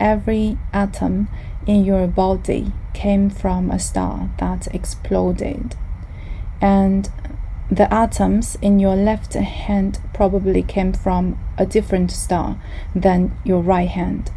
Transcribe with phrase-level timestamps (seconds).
[0.00, 1.28] every atom
[1.66, 5.76] in your body came from a star that exploded.
[6.60, 7.08] And
[7.70, 12.60] the atoms in your left hand probably came from a different star
[12.94, 14.30] than your right hand.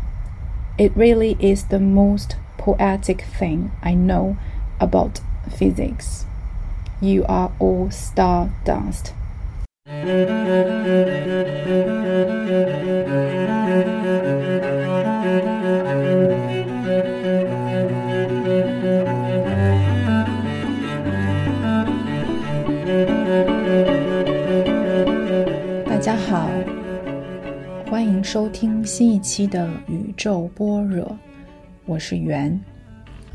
[0.78, 4.38] It really is the most poetic thing I know
[4.80, 5.20] about
[5.50, 6.25] physics.
[7.02, 9.14] You are all stardust.
[9.86, 9.93] 大
[28.04, 31.18] 欢迎收听新一期的宇宙般若，
[31.86, 32.59] 我是圆。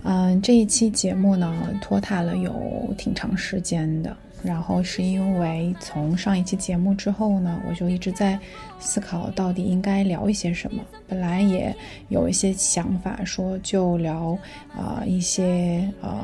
[0.03, 4.15] 嗯，这一期节目呢，拖沓了有挺长时间的。
[4.43, 8.39] 然后是因为从上一期节目之后呢，我就一直在
[8.79, 10.85] 思考到底应该聊一些什么。
[11.07, 11.75] 本来也
[12.11, 14.37] 有一些想法，说就聊
[14.77, 16.15] 啊一些呃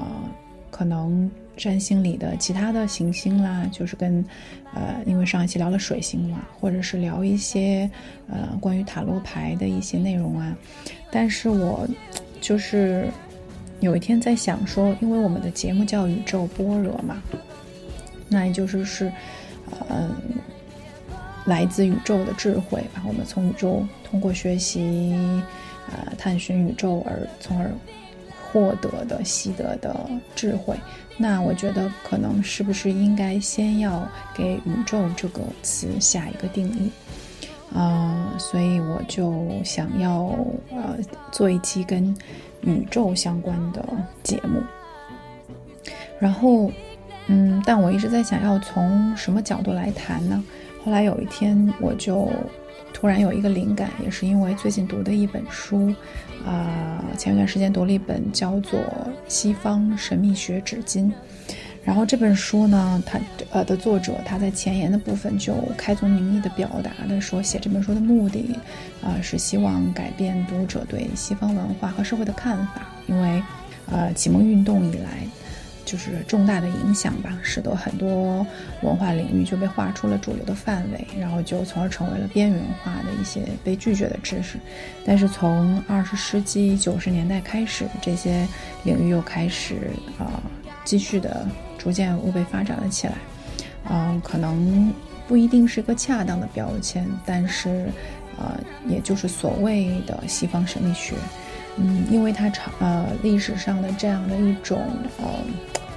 [0.70, 4.24] 可能占星里的其他的行星啦，就是跟
[4.74, 7.91] 呃因为上一期聊了水星嘛，或者是聊一些
[8.28, 10.56] 呃关于塔罗牌的一些内容啊。
[11.11, 11.86] 但是我
[12.41, 13.06] 就是
[13.80, 17.22] 有一天在想说，因为我们的节目叫宇宙般若嘛。
[18.28, 19.12] 那也就是是，
[19.91, 20.11] 嗯，
[21.44, 23.05] 来自宇宙的智慧吧。
[23.06, 25.22] 我们从宇宙通过学习，
[25.92, 27.70] 呃，探寻宇宙而从而
[28.50, 30.74] 获得的、习得的智慧。
[31.16, 36.90] 那我觉得可能是不是应该先要给宇宙这个词下一个定义？
[37.74, 40.36] 啊，所以我就想要
[40.70, 40.96] 呃
[41.32, 42.14] 做一期跟
[42.62, 43.84] 宇宙相关的
[44.22, 44.62] 节目，
[46.18, 46.70] 然后。
[47.26, 50.44] 嗯，但我一直在想要从什么角度来谈呢？
[50.84, 52.30] 后来有一天，我就
[52.94, 55.92] 突然有一个灵感，也是因为最近读的一本书，
[56.46, 58.80] 啊，前一段时间读了一本叫做
[59.28, 61.00] 《西方神秘学纸巾》，
[61.84, 63.18] 然后这本书呢，它
[63.50, 68.56] 呃的作者他在前言的部分就开宗明义的表达的说，写这本书的目的，
[69.02, 73.42] 啊，是希望改变读者对西方文化和社会的看法，因为，
[73.90, 75.27] 呃，启蒙运动以来。
[75.84, 78.46] 就是重大的影响吧，使得很多
[78.83, 84.58] 文化领域就被划出了主流的范围，然后就从而成为了边缘化的一些被拒绝的知识。
[85.05, 88.46] 但是从二十世纪九十年代开始，这些
[88.83, 90.42] 领域又开始啊
[90.84, 91.46] 继续的
[91.78, 93.14] 逐渐又被发展了起来。
[93.90, 94.92] 嗯，可能
[95.28, 97.86] 不一定是个恰当的标签，但是
[98.39, 98.58] 呃，
[98.89, 101.14] 也就是所谓的西方神秘学。
[101.77, 104.79] 嗯，因为它长呃历史上的这样的一种
[105.18, 105.27] 呃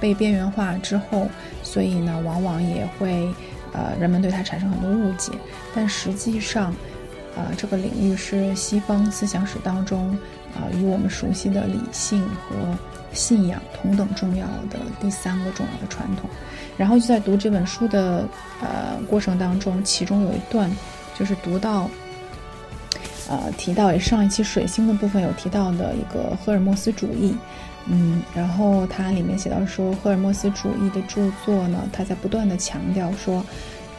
[0.00, 1.28] 被边缘化之后，
[1.62, 3.32] 所以呢，往往也会
[3.72, 5.30] 呃人们对它产生很多误解。
[5.74, 6.74] 但实际上，
[7.36, 10.10] 呃这个领域是西方思想史当中
[10.56, 12.56] 啊与我们熟悉的理性和
[13.12, 16.28] 信仰同等重要的第三个重要的传统。
[16.76, 18.28] 然后就在读这本书的
[18.60, 20.68] 呃过程当中，其中有一段
[21.16, 21.88] 就是读到。
[23.28, 27.36] 呃，提到也上一期水星的部分有提到的一个赫尔墨斯主义，
[27.86, 33.44] 嗯，然后它里面写到说，赫尔墨斯主义的著作呢，它在不断的强调说，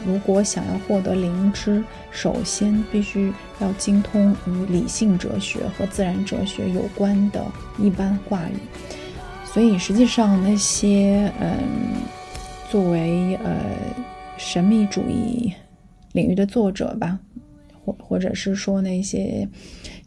[0.04, 7.44] 如果想要获得灵知，首先必须要精通与理性哲学和自然哲学有关的
[7.78, 8.56] 一般话语。
[9.44, 11.58] 所以实际上那些嗯，
[12.68, 13.54] 作为呃
[14.36, 15.52] 神秘主义
[16.12, 17.18] 领域的作者吧。
[17.98, 19.46] 或者是说那些，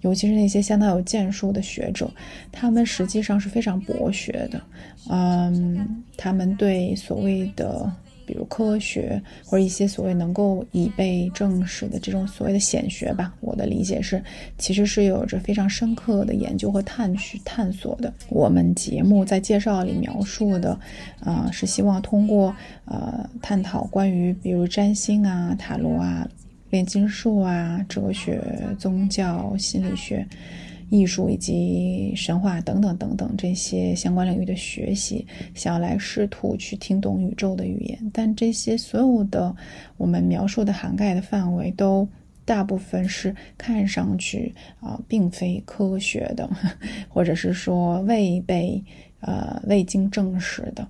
[0.01, 2.09] 尤其是那些相当有建树的学者，
[2.51, 4.61] 他们实际上是非常博学的，
[5.09, 7.91] 嗯，他们对所谓的
[8.25, 14.23] 比如科学或者一些所谓能够已被证实的这种所谓的显学吧，我的理解是，
[14.57, 18.13] 其实是有着非常深刻的研究和探寻探索的。
[18.29, 20.79] 我们节目在介绍里描述的，
[21.19, 22.55] 啊，是希望通过
[22.85, 26.25] 呃探讨关于比如占星啊、塔罗啊。
[26.73, 28.41] 炼金术啊，哲学、
[28.79, 30.27] 宗教、心理学、
[30.89, 38.09] 艺术以及神话等等等等这些相关领域的学习，想要来试图去听懂宇宙的语言。
[38.11, 39.55] 但这些所有的
[39.97, 42.09] 我们描述的涵盖的范围，都
[42.43, 46.49] 大部分是看上去啊，并非科学的，
[47.07, 48.83] 或者是说未被
[49.19, 50.87] 呃未经证实的。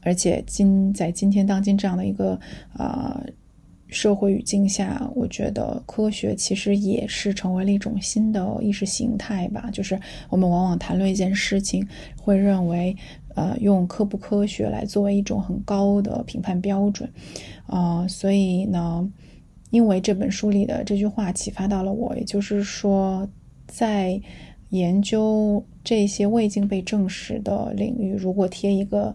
[0.00, 2.40] 而且今在今天当今这样的一个
[2.72, 3.22] 啊。
[3.90, 9.68] 社会语境下，我觉得科学其实也是成为了一种新的意识形态吧。
[9.72, 9.98] 就是
[10.28, 12.96] 我们往往谈论一件事情，会认为，
[13.34, 17.10] 呃，用科不科学来作为一种很高的评判标准，
[17.66, 19.08] 啊，所以呢，
[19.70, 23.28] 因为这本书里的这句话启发到了我，也就是说，
[23.66, 24.20] 在
[24.70, 29.14] 研究这些未经被证实的领域，如果贴一个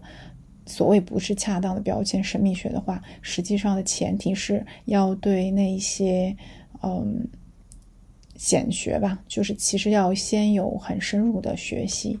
[0.66, 6.36] 所谓不是恰当的标签“神秘学”的话，实际上的前提是要对那些
[6.82, 7.26] 嗯
[8.36, 12.18] 显学吧，就是其实要先有很深入的学习，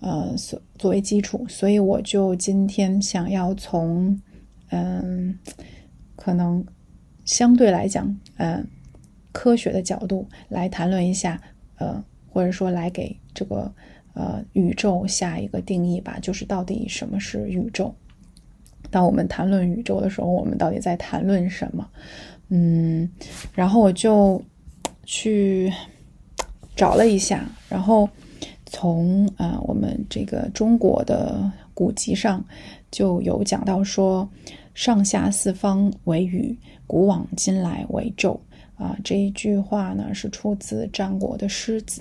[0.00, 1.46] 呃，所作为基础。
[1.48, 4.20] 所以我就今天想要从
[4.70, 5.38] 嗯，
[6.16, 6.64] 可能
[7.24, 8.66] 相对来讲，嗯。
[9.30, 11.40] 科学的角度来谈论一下，
[11.76, 13.72] 呃，或者说来给这个
[14.18, 17.94] 呃宇宙下一个定义吧，就是到底什么是宇宙？
[18.90, 21.88] 当我们谈论宇宙的时候，我们到底在谈论什么？
[22.48, 23.08] 嗯，
[23.54, 24.42] 然后我就
[25.04, 25.72] 去
[26.74, 28.08] 找了一下，然后
[28.66, 32.44] 从啊我们这个中国的古籍上
[32.90, 34.28] 就有讲到说，
[34.74, 38.40] 上下四方为宇，古往今来为宙。
[38.76, 42.00] 啊，这一句话呢是出自战国的狮子，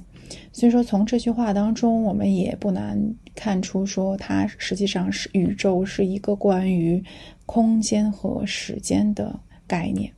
[0.51, 2.99] 所以说从这句话当中，我们也不难
[3.35, 7.03] 看出，说它实际上是宇宙是一个关于
[7.45, 10.11] 空间和时间的概念。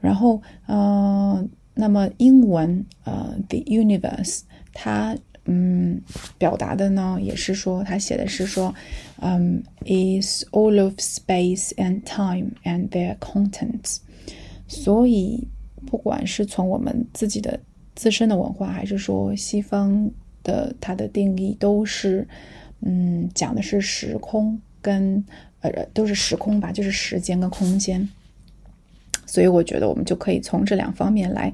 [0.00, 4.40] 然后，呃，那么英文呃，the universe，
[4.72, 6.00] 它嗯
[6.36, 8.74] 表达的呢也是说，它写的是说，
[9.20, 13.98] 嗯，is all of space and time and their contents，
[14.66, 15.48] 所以。
[15.86, 17.58] 不管是从我们自己的
[17.98, 20.08] 自身的文化，还是说西方
[20.44, 22.24] 的它的定义，都是，
[22.80, 25.24] 嗯，讲的是时空跟
[25.62, 28.08] 呃都是时空吧，就是时间跟空间。
[29.26, 31.52] 所以我觉得我们就可以从这两方面来，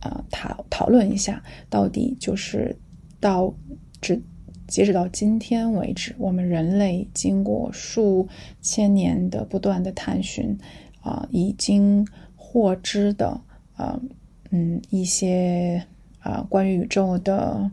[0.00, 2.76] 呃讨讨论一下，到底就是
[3.20, 3.54] 到
[4.00, 4.20] 至
[4.66, 8.26] 截止到今天为止，我们人类经过数
[8.60, 10.58] 千年的不断的探寻，
[11.02, 12.04] 啊，已经
[12.34, 13.40] 获知的。
[13.76, 14.00] 啊，
[14.56, 15.84] 嗯，一些
[16.20, 17.68] 啊，关于宇宙的，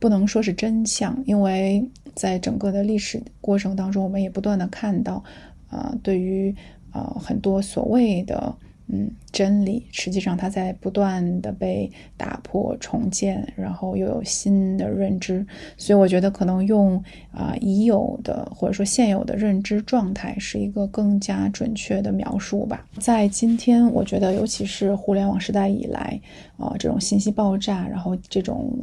[0.00, 5.22] 不能说是真相，因为在整个的历史过程当中，我们也不断的看到，
[5.68, 6.52] 啊，对于
[6.90, 8.56] 啊很多所谓的。
[8.92, 15.46] 嗯，真理实际上它在不断的被打破、重建，然后又有新的认知，
[15.76, 17.00] 所以我觉得可能用
[17.30, 22.84] 啊已有的或者说现有的认知状态是一个更加准确的描述吧。
[22.98, 26.20] 在今天，我觉得尤其是互联网时代以来
[26.56, 28.76] 啊，这种信息爆炸，然后这种。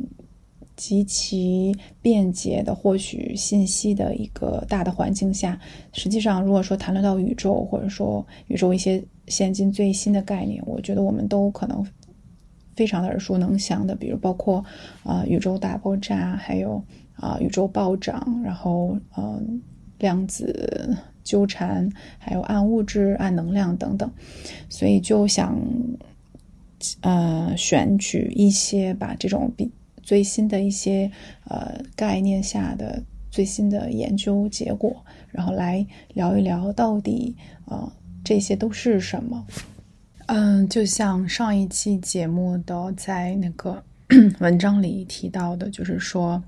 [0.77, 5.59] 极其便捷的获取信息的一个大的环境下，
[5.91, 11.83] 实际上，如果说谈论到宇宙，或者说宇宙一些现今最新的概念，我觉得我们都可能
[12.75, 14.63] 非常的耳熟能详的，比如包括
[15.03, 16.81] 啊宇宙大爆炸，还有
[17.15, 19.59] 啊宇宙暴涨，然后嗯
[19.97, 21.89] 量子纠缠，
[22.19, 24.07] 还有暗物质、暗能量等等，
[24.69, 25.59] 所以就想
[27.01, 29.71] 呃选取一些把这种比。
[30.07, 31.11] 最新的一些
[31.49, 37.91] 呃概念下的最新的研究结果，然后来聊一聊到底啊
[38.23, 39.45] 这些都是什么？
[40.27, 43.83] 嗯，就像上一期节目的在那个
[44.39, 46.41] 文章里提到的，就是说，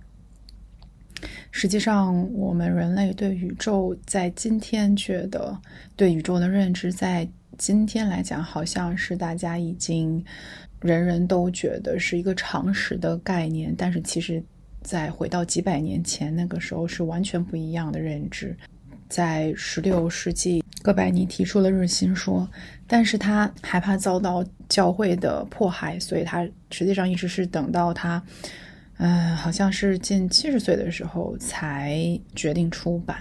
[1.52, 5.60] 实际上我们人类对宇宙在今天觉得
[5.98, 7.28] 对宇宙的认知，在
[7.58, 10.24] 今天来讲，好像是大家已经。
[10.82, 14.42] 人人都觉得是一个常识的概念，但是其实，
[14.82, 18.56] 在回到几百年前那个时候是完全不一样的认知。
[19.10, 22.48] 在十六世纪，哥白尼提出了日心说，
[22.86, 28.24] 但是他害怕遭到教会的迫害，所以他实际上一直是等到他，
[29.00, 32.00] 嗯，好像是近七十岁的时候才
[32.36, 33.18] 决定出版。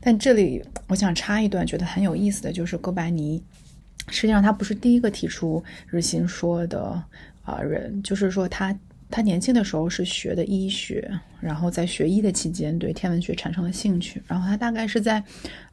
[0.00, 3.42] 但这里我想插一段，觉得很有意思的就是哥白尼。
[4.08, 7.02] 实际上，他不是第一个提出日心说的
[7.42, 8.76] 啊人，就是说他
[9.10, 15.22] 他年轻的时候是学的医学，然后在学医的期间对天文学产生了兴趣，然后他大概是在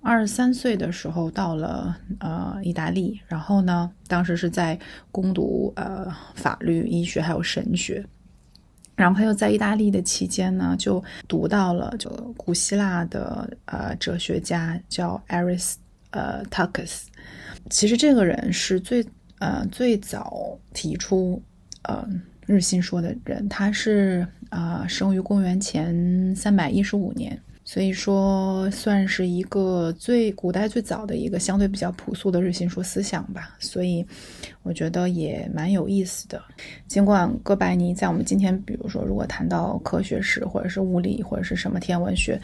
[0.02, 4.78] 二十三岁的时候到了呃意大利，然后呢，当时是在
[5.12, 8.06] 攻读呃法律、医学还有神学，
[8.96, 15.76] 然后他又在意大利的期间呢，就读到了就古希腊的呃哲学家叫 Aris
[16.12, 17.04] 呃 Tuckus。
[17.70, 19.06] 其实这个人是最
[19.40, 21.42] 呃最早提出
[21.84, 22.08] 呃
[22.46, 33.56] 日心说的人，他是啊生于公元前三百一十五年，所以说算是一个最古代最早的一个相对比较朴素的日心说思想吧。
[33.60, 34.06] 所以
[34.64, 36.42] 我觉得也蛮有意思的。
[36.88, 42.40] 尽管哥白尼在我们今天，比如说如果谈到科学史或者是物理或者是什么天文学。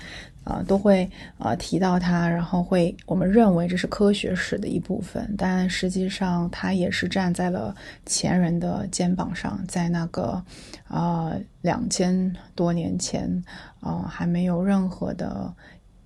[0.48, 7.76] 啊，都会呃提到它，然后会我们认为这是科学史的一部分，但实际上它也是站在了
[8.06, 10.42] 前人的肩膀上，在那个
[10.88, 13.44] 呃两千多年前，
[13.82, 15.54] 呃还没有任何的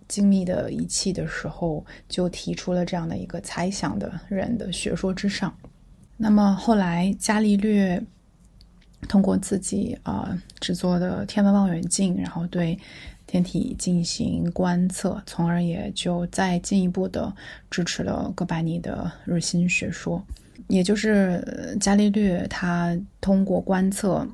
[0.08, 5.54] 精密的仪器的时候，就提出了这样的一个猜想的人的学说之上。
[6.18, 8.02] 那么后来伽利略
[9.08, 12.80] 通过自己啊制作的天文望远镜，然后对。
[13.32, 17.34] 天体进行观测，从而也就再进一步的
[17.70, 20.22] 支持了哥白尼的日心学说。
[20.68, 24.28] 也就是伽利略他通过观测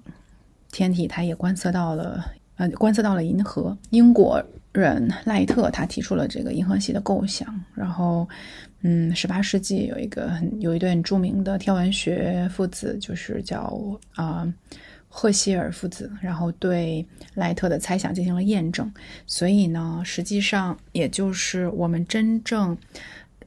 [0.71, 2.25] 天体，他也观测到了
[2.55, 3.77] 呃观测到了银河。
[3.91, 7.47] 英国人赖特他提出了这个银河系的构想。
[7.75, 8.27] 然后，
[8.81, 13.79] 嗯，十八世纪有一个很有一对著名的天文学父子，就是叫
[14.15, 14.51] 啊。
[15.09, 18.93] 赫歇尔父子，然后对莱特的猜想进行了验证，
[19.25, 22.77] 所以呢，实际上也就是我们真正，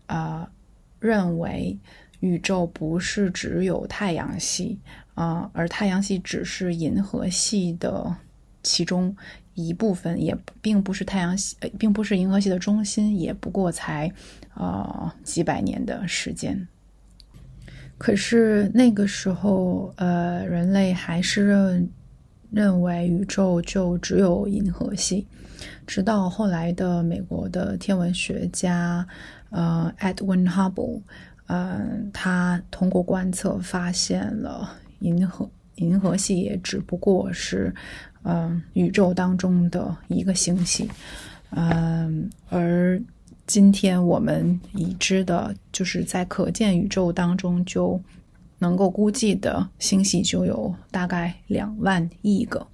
[0.07, 0.49] 呃，
[0.99, 1.79] 认为
[2.21, 4.79] 宇宙不是只有太阳系
[5.15, 8.17] 啊，而太阳系只是银河系的
[8.63, 9.17] 其中
[9.55, 14.13] 一部分，也并不是太阳系，并不是银河系的中心，也不过才
[14.55, 16.67] 呃几百年的时间。
[18.01, 21.91] 可是那个时候，呃，人类还是认
[22.51, 25.27] 认为宇宙就只有银河系。
[25.87, 29.07] 直到后来的美国的天文学家，
[29.51, 31.03] 呃，Edwin Hubble，
[31.49, 37.71] 嗯，他通过观测发现了银河银河系也只不过是，
[38.23, 40.89] 嗯，宇宙当中的一个星系，
[41.51, 42.99] 嗯，而。
[43.53, 48.01] 今天我们已知的，就是在可见宇宙当中就
[48.61, 52.65] 能够估计的星系就有大概两万亿个。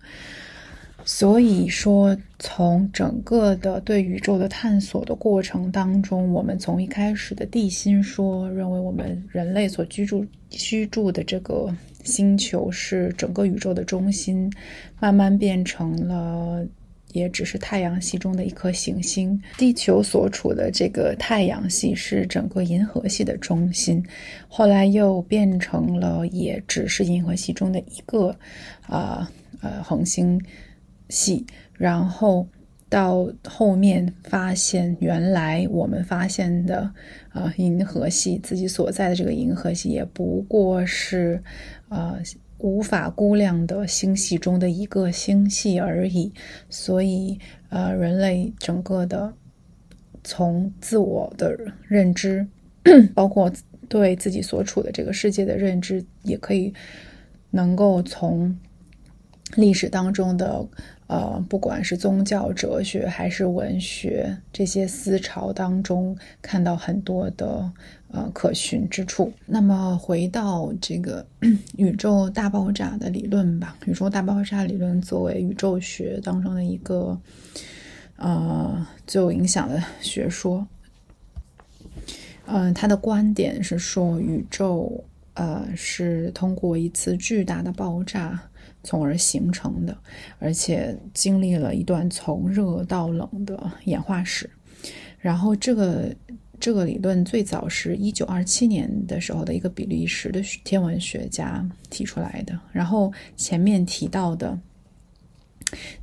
[1.02, 14.52] 所以说，从整个的对宇宙的探索的过程当中，我们从一开始的地心说，认为我们人类所居住居住的这个星球是整个宇宙的中心，
[15.00, 16.66] 慢慢变成了。
[17.16, 24.04] 也只是太阳系中的一颗行星，地球所处的这个太阳系是整个银河系的中心，
[24.46, 28.37] 后来又变成了也只是银河系中的一个
[28.82, 29.30] 啊
[29.62, 30.38] 呃恒星
[31.08, 32.46] 系，然后
[32.88, 36.92] 到后面发现原来我们发现的
[37.30, 41.42] 啊银河系自己所在的这个银河系也不过是
[41.88, 42.16] 啊。
[42.58, 46.32] 无法估量的星系中的一个星系而已，
[46.70, 49.32] 所以，呃，人类整个的
[50.25, 52.46] 从自我的认知，
[53.14, 53.52] 包括
[53.88, 56.72] 对自己所处的这个世界的认知，也可以
[57.50, 58.58] 能够从
[59.54, 60.66] 历史当中的。
[61.08, 67.70] 呃，不管是宗教、哲学还是文学这些思潮当中，看到很多的
[68.10, 69.32] 呃可寻之处。
[69.46, 71.25] 那么回到这个
[71.78, 77.16] 宇宙大爆炸的理论吧，宇宙大爆炸理论作为宇宙学当中的一个
[78.16, 80.66] 呃最有影响的学说，
[82.46, 88.42] 嗯，他的观点是说宇宙呃是通过一次巨大的爆炸。
[88.87, 89.99] 从而形成的，
[90.38, 94.49] 而且经历了一段从热到冷的演化史。
[95.19, 96.14] 然后，这个
[96.61, 102.57] 这个理论最早是一九二七年的时候的一个比利时的天文学家提出来的。
[102.71, 104.57] 然后前面提到的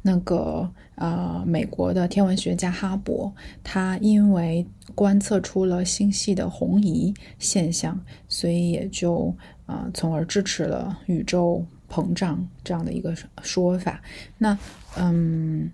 [0.02, 3.32] 那个呃，美国的天文学家哈勃，
[3.64, 7.98] 他因为观测出了星系的红移现象，
[8.28, 9.34] 所以也就
[9.66, 11.66] 啊，从而支持了宇宙。
[11.94, 14.02] 膨胀这样的一个说法，
[14.40, 14.58] 那
[14.98, 15.70] 嗯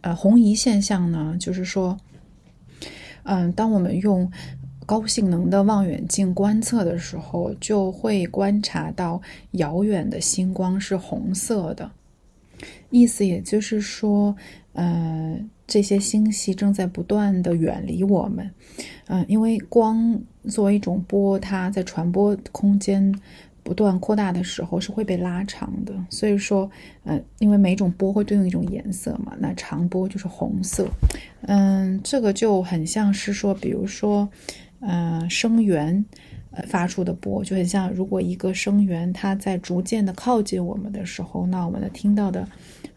[0.00, 1.98] 呃红移现象呢，就是说，
[3.24, 4.30] 嗯，当我们用
[4.86, 9.20] 高性能的望远镜观测的时候，就会观察到
[9.52, 11.90] 遥远的星光是红色的，
[12.90, 14.36] 意思也就是说，
[14.74, 18.48] 呃，这些星系正在不断的远离我们，
[19.08, 23.12] 嗯，因为光作为一种波，它在传播空间。
[23.66, 26.70] 不断扩大的时候是会被拉长的，所以说，
[27.02, 30.86] 嗯，因为每种波会对应一种颜色嘛，那长波就是红色，
[31.48, 34.28] 嗯，这个就很像是说，比如说，
[34.78, 36.04] 呃，声源，
[36.52, 42.46] 呃，发出的波就很像，如果一个声源它在逐渐的靠近我们的时候，那我们的听到的，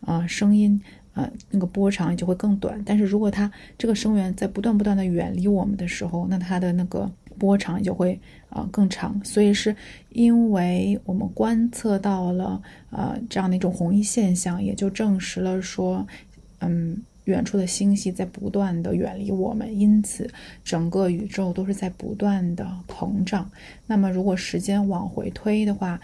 [0.01, 0.79] 啊，声音，
[1.19, 7.11] 呃，那个波长也就会更短，但是如果它这个声源在不断不断的远离我们的时候，那它的那个。
[7.37, 9.73] 波长也就会啊更长，所以是
[10.09, 16.05] 因为我们观测到了呃这样的一种红移现象，也就证实了说，
[16.59, 20.29] 嗯，远处的星系在不断的远离我们，因此
[20.65, 23.49] 整个宇宙都是在不断的膨胀。
[23.87, 25.97] 那么，如果时间往回推的话，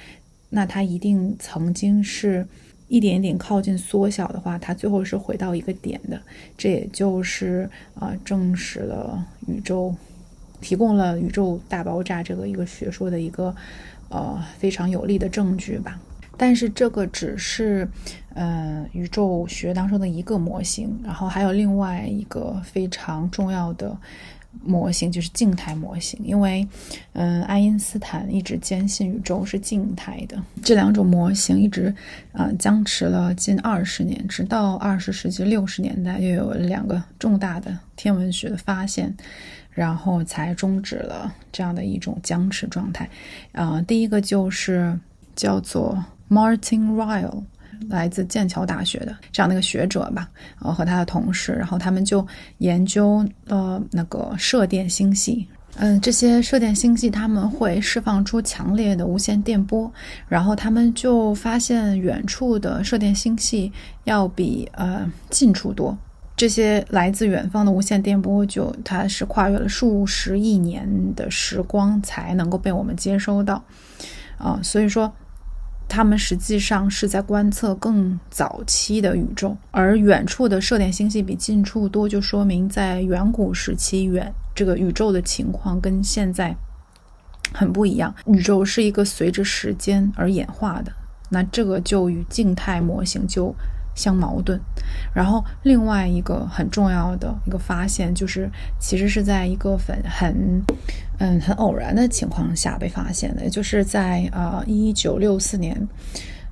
[0.50, 2.48] 那它一定曾经是
[2.88, 6.22] 一点一点靠近缩小的话，它最后是回到一个点的。
[6.58, 9.94] 这也就是啊，证实了宇宙，
[10.62, 13.56] 提供了宇宙大爆炸这个一个学说的一个
[14.10, 16.00] 呃非常有力的证据吧。
[16.38, 17.88] 但是这个只是，
[18.34, 23.98] 呃，宇宙学当中的一个模型，然后还有另外一个非常重要的
[24.64, 26.20] 模型，就是静态模型。
[26.24, 26.68] 因为，
[27.14, 30.42] 嗯，爱因斯坦一直坚信宇宙是静态的。
[30.64, 31.94] 这两种模型一直，
[32.32, 39.16] 啊，僵持了近二十年，直到二十世纪六十年代，又有两个重大的天文学的发现，
[39.72, 43.10] 然后才终止了这样的一种僵持状态。
[43.52, 45.00] 啊，第一个就是
[45.36, 46.04] 叫做。
[46.28, 47.44] Martin Ryle
[47.90, 50.30] 来自剑桥大学的这样的一个学者吧，
[50.62, 52.26] 呃，和他的同事，然后他们就
[52.60, 55.48] 研究了那个射电星系。
[55.78, 59.92] 嗯，这些射电星系他们会释放出强烈的无线电波，
[60.30, 63.72] 然后他们就发现远处的射电星系
[64.06, 65.98] 要比呃近处多。
[66.38, 73.62] 这些来自远方的无线电波，就它是跨越了数十亿年的时光才能够被我们接收到。
[74.38, 75.12] 啊，所以说。
[75.88, 86.56] 他们实际上是在观测更早期的宇宙，而远处的射点星系比近处多，就说明在远古时期，远这个宇宙的情况跟现在
[87.54, 88.14] 很不一样。
[88.26, 90.92] 宇宙是一个随着时间而演化的，
[91.30, 93.56] 那这个就与静态模型就。
[93.96, 94.60] 相矛盾，
[95.14, 98.50] 然后另外一个很重要的一个发现就是，
[98.80, 100.64] 其实是在一个很很
[101.18, 105.88] 嗯很偶然的情况下被发现的，也就是在呃一九六四年，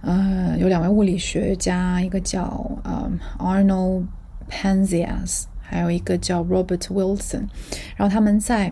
[0.01, 4.05] 呃有两位物理学家，一个叫呃 Arnold
[4.49, 7.43] Penzias，还有一个叫 Robert Wilson，
[7.97, 8.71] 然后他们在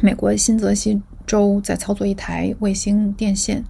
[0.00, 3.64] 美国新泽西州在操作一台卫星电线。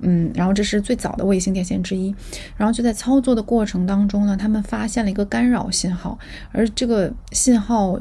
[0.00, 2.14] 嗯，然后这是最早的卫星电线之一，
[2.56, 6.18] 然后就在操作的过程当中呢，他们发现了一个干扰信号，
[6.52, 7.98] 而这个信号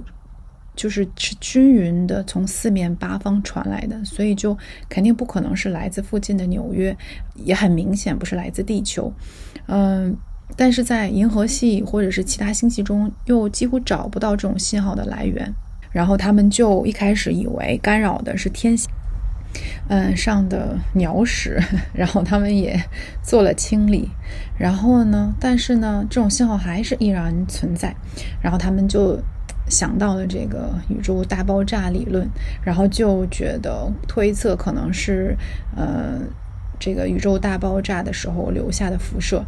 [0.76, 4.58] 就是是均匀的从四面八方传来的，所以就
[4.90, 6.96] 肯定不可能是来自附近的纽约，
[7.36, 9.12] 也很明显不是来自地球。
[9.68, 10.14] 嗯，
[10.58, 15.50] 但是在银河系或者是其他星系中又几乎找不到这种信号的来源，
[15.92, 18.92] 然后他们就一开始以为干扰的是天线。
[19.88, 21.62] 嗯，上的鸟屎，
[21.94, 22.82] 然后他们也
[23.22, 24.10] 做了清理，
[24.58, 27.96] 然后呢，但是呢，这种信号还是依然存在，
[28.42, 29.20] 然后他们就
[29.70, 32.28] 想到了这个宇宙大爆炸理论，
[32.64, 35.38] 然后就觉得推测可能是
[35.76, 36.20] 呃
[36.80, 39.44] 这个宇宙大爆炸的时候留下的辐射，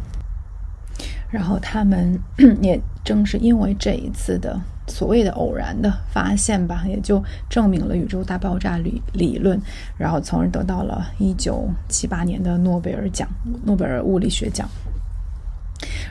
[1.30, 2.20] 然后他们
[2.62, 4.60] 也正是因为这一次的。
[4.88, 9.60] 所谓的偶然的发现吧，也就证明了宇宙大爆炸理理论，
[9.96, 13.28] 然后从而得到了一九七八年的诺贝尔奖，
[13.64, 14.68] 诺贝尔物理学奖。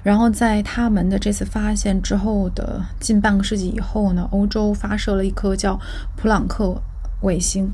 [0.03, 5.77] 然后在他们的这次发现之后的近半个世纪以后呢，欧洲发射了一颗叫
[6.15, 6.79] 普朗克
[7.21, 7.69] 卫星，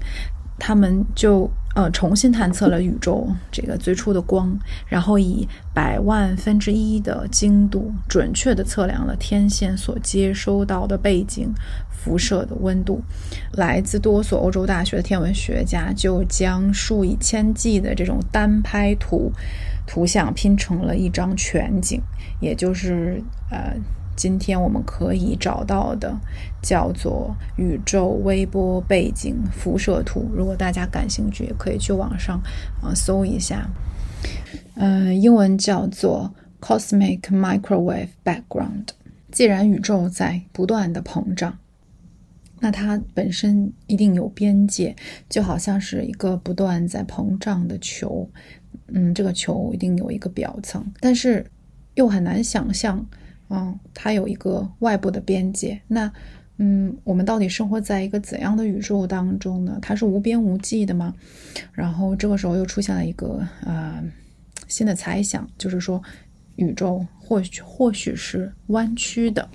[0.57, 1.49] 他们就。
[1.75, 4.55] 呃，重新探测了宇宙这个最初的光，
[4.87, 11.51] 然后以百万分之一的精度，准确的测量了天线所接收到的背景
[11.89, 13.01] 辐射的温度。
[13.53, 19.31] 来自多所欧洲大学的天文学家就将数以千计的这种单拍图
[19.87, 21.99] 图像拼成了一张全景，
[22.39, 23.75] 也就是呃。
[24.15, 26.15] 今天我们可以找到的
[26.61, 30.29] 叫做宇宙微波背景辐射图。
[30.33, 32.39] 如果大家感兴趣，也可以去网上
[32.81, 33.67] 啊搜一下。
[34.75, 38.89] 呃，英文叫做 Cosmic Microwave Background。
[39.31, 41.57] 既然宇宙在不断的膨胀，
[42.59, 44.95] 那它本身一定有边界，
[45.27, 48.29] 就好像是一个不断在膨胀的球。
[48.87, 51.45] 嗯，这个球一定有一个表层，但是
[51.95, 53.05] 又很难想象。
[53.49, 55.79] 嗯，它有一个外部的边界。
[55.87, 56.11] 那，
[56.57, 59.77] 嗯，我们到底生活在一个怎样的宇宙当中呢？
[59.81, 61.13] 它是无边无际的吗？
[61.71, 64.03] 然后这个时候又出现了一个呃
[64.67, 66.01] 新的猜想，就是说
[66.55, 69.47] 宇宙或许或许是弯曲的。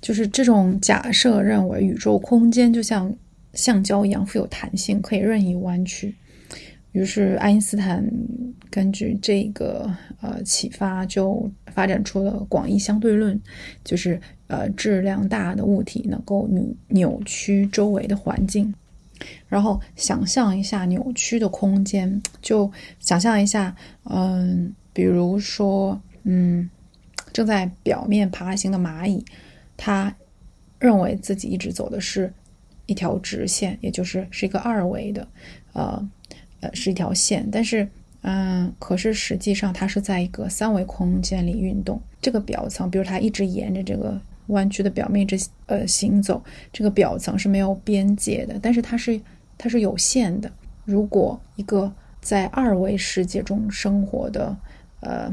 [0.00, 3.12] 就是这种假设认为宇宙空间就像
[3.54, 6.14] 橡胶一样富有弹性，可以任意弯曲。
[6.92, 8.04] 于是爱因斯坦
[8.70, 13.40] 根据这个呃启发，就发展出了广义相对论，
[13.84, 18.74] 就是呃质量大的物体能够扭扭曲周围的环境。
[19.46, 23.76] 然后想象一下扭曲的空间，就想象一下，
[24.10, 26.68] 嗯，比如说，嗯，
[27.32, 29.24] 正在表面爬行的蚂蚁，
[29.76, 30.12] 它
[30.80, 32.32] 认为自己一直走的是
[32.86, 35.28] 一条直线，也就是是一个二维的，
[35.74, 36.10] 呃
[36.58, 37.48] 呃，是一条线。
[37.52, 37.88] 但是，
[38.22, 42.00] 嗯，可是实际上它是在一个三维空间里运动。
[42.20, 49.20] 这个表层，比如它一直沿着这个弯曲的表面这呃行走，这个表层是没有边界的，但是它是
[49.56, 50.50] 它是有限的。
[50.84, 54.56] 如果一个在二维世界中生活的
[55.00, 55.32] 呃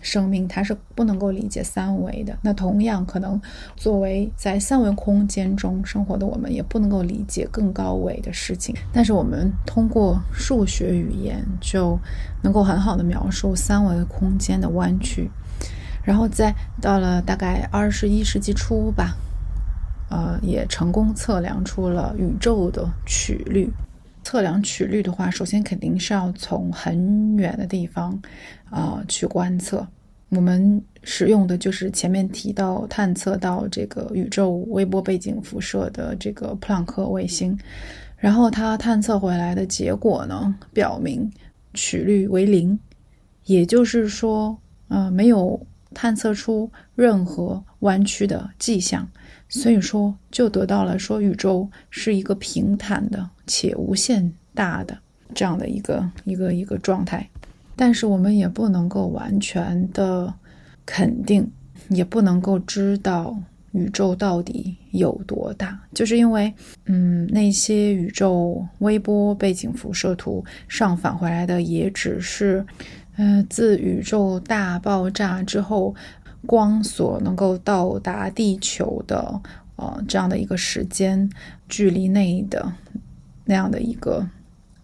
[0.00, 2.36] 生命，它是不能够理解三维的。
[2.42, 3.40] 那同样，可能
[3.76, 8.74] 作为在三维空间中生活的我们，也不能够理解更高维的事情。
[8.92, 11.98] 但是，我们通过数学语言，就
[12.42, 15.30] 能够很好的描述三维空间的弯曲。
[16.04, 19.16] 然后，再到了大概二十一世纪初吧，
[20.10, 23.70] 呃，也成功测量出了宇宙的曲率。
[24.28, 28.20] 测量曲率的话，首先肯定是要从很远的地方，
[28.68, 29.88] 啊，去观测。
[30.28, 37.58] 我们使用的就是前面提到探测到这个宇宙微波背景辐射的这个普朗克卫星，
[38.18, 41.32] 然后它探测回来的结果呢，表明
[41.72, 42.78] 曲率为零，
[43.46, 44.54] 也就是说，
[44.88, 45.58] 呃，没有
[45.94, 49.08] 探测出任何弯曲的迹象。
[49.48, 54.96] 所以说，就得到了说宇宙是一个平坦的且无限大的
[55.34, 57.26] 这样的一个一个一个状态，
[57.74, 60.32] 但是我们也不能够完全的
[60.84, 61.50] 肯定，
[61.88, 63.34] 也不能够知道
[63.72, 66.52] 宇宙到底有多大，就是因为，
[66.84, 72.64] 嗯，那些宇宙微波背景辐射图上返回来的也只是，
[73.16, 75.94] 呃，自宇宙大爆炸之后。
[76.46, 79.40] 光所能够到达地球的，
[79.76, 81.28] 呃，这样的一个时间
[81.68, 82.72] 距离内的
[83.44, 84.26] 那样的一个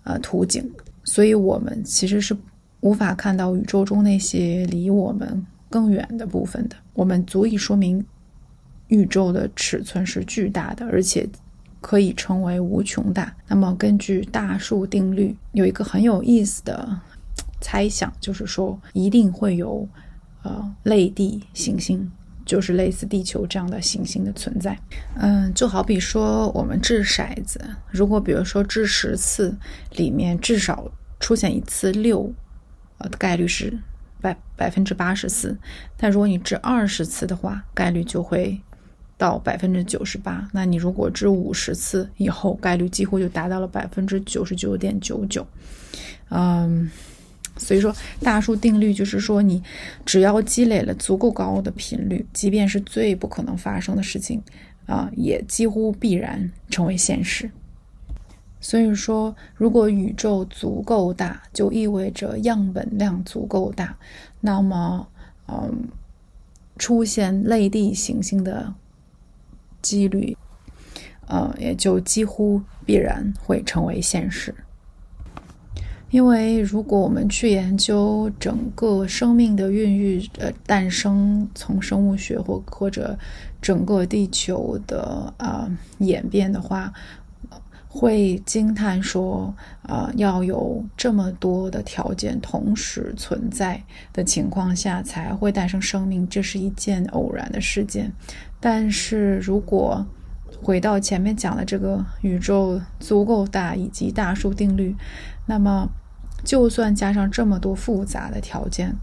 [0.02, 0.68] 呃图景，
[1.04, 2.36] 所以我们其实是
[2.80, 6.76] 无法看到宇宙中那些离我们更远的部分的。
[6.92, 8.04] 我们足以说明
[8.88, 11.26] 宇宙的尺寸是巨大的，而且
[11.80, 13.34] 可以称为无穷大。
[13.46, 17.00] 那么，根据大数定律，有一个很有意思的
[17.60, 19.88] 猜想，就是说一定会有。
[20.44, 22.12] 呃，类地行星
[22.44, 24.78] 就是类似地球这样的行星的存在。
[25.16, 27.58] 嗯，就好比说我们掷骰子，
[27.90, 29.56] 如果比如说掷十次，
[29.92, 32.30] 里面至少出现一次六，
[32.98, 33.78] 呃，概率是
[34.20, 35.56] 百百分之八十四。
[35.96, 38.60] 但如果你掷二十次的话，概率就会
[39.16, 40.46] 到百分之九十八。
[40.52, 45.46] 那你如果掷五十次以后，概率几乎就达到了百分之九十九点九九。
[46.28, 46.90] 嗯。
[47.56, 49.62] 所以说，大数定律就是说，你
[50.04, 54.42] 只要积累了足够高的频率，即便是最不可能发生的事情，
[54.86, 57.50] 啊，也几乎必然成为现实。
[58.60, 63.96] 所以说，如果宇宙足够大，就意味着样本量足够大，
[64.40, 65.06] 那么，
[65.46, 65.88] 嗯，
[66.76, 68.74] 出现类地行星的
[69.82, 70.36] 几率，
[71.28, 74.54] 呃，也就几乎必然会成为现实。
[76.14, 83.18] 因为如果我们去研究整个生命的孕育、呃诞生，从生物学或或者
[83.60, 86.92] 整个地球的啊演变的话，
[87.88, 98.08] 会惊叹说啊，要有这么多的条件同时存在的情况下才会诞生生命，这是一件偶然的事件。
[98.60, 100.06] 但是如果
[100.62, 104.94] 回到前面讲的这个宇宙足够大以及大数定律，
[105.44, 105.90] 那么。
[106.44, 108.94] 就算加上这么多复杂的条件，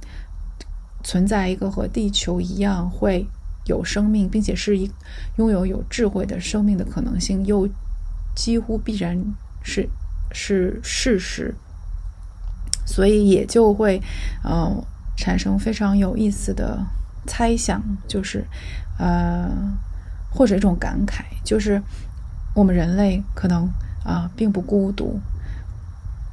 [1.03, 3.27] 存在一个和地球一样会
[3.65, 4.91] 有生命，并且是一
[5.37, 7.67] 拥有有智慧的生命的可能性，又
[8.35, 9.19] 几乎必然
[9.63, 9.89] 是
[10.31, 11.55] 是事实，
[12.85, 14.01] 所以也就会
[14.43, 14.83] 呃
[15.17, 16.85] 产生非常有意思的
[17.27, 18.45] 猜想，就是
[18.99, 19.49] 呃
[20.31, 21.81] 或者一种感慨，就是
[22.55, 23.69] 我们人类可能
[24.05, 25.19] 啊并不孤独。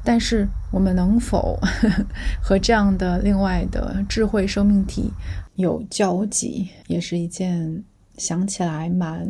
[0.05, 1.59] 但是，我们能否
[2.43, 5.11] 和这样的另外的智慧生命体
[5.57, 7.83] 有交集，也是一件
[8.17, 9.27] 想起来蛮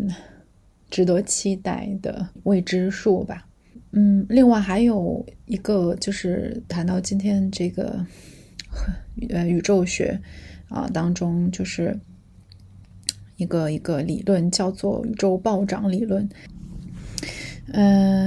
[0.90, 3.46] 值得期待的未知数吧。
[3.92, 8.05] 嗯，另外还有一个就是谈到今天这个
[9.31, 10.20] 呃宇宙学
[10.68, 11.98] 啊当中，就是
[13.37, 16.29] 一个一个理论叫做宇宙暴涨理论。
[17.72, 18.17] 嗯，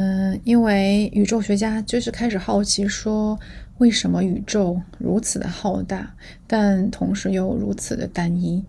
[0.44, 3.40] 因为宇宙学家就是开始好奇说，
[3.78, 6.16] 为什么宇宙如此的浩大，
[6.48, 8.64] 但同时又如此的单一？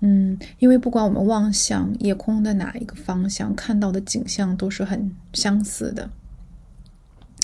[0.00, 6.10] 嗯，因为不管我们望向夜空的哪一个方向，看到的景象都是很相似的。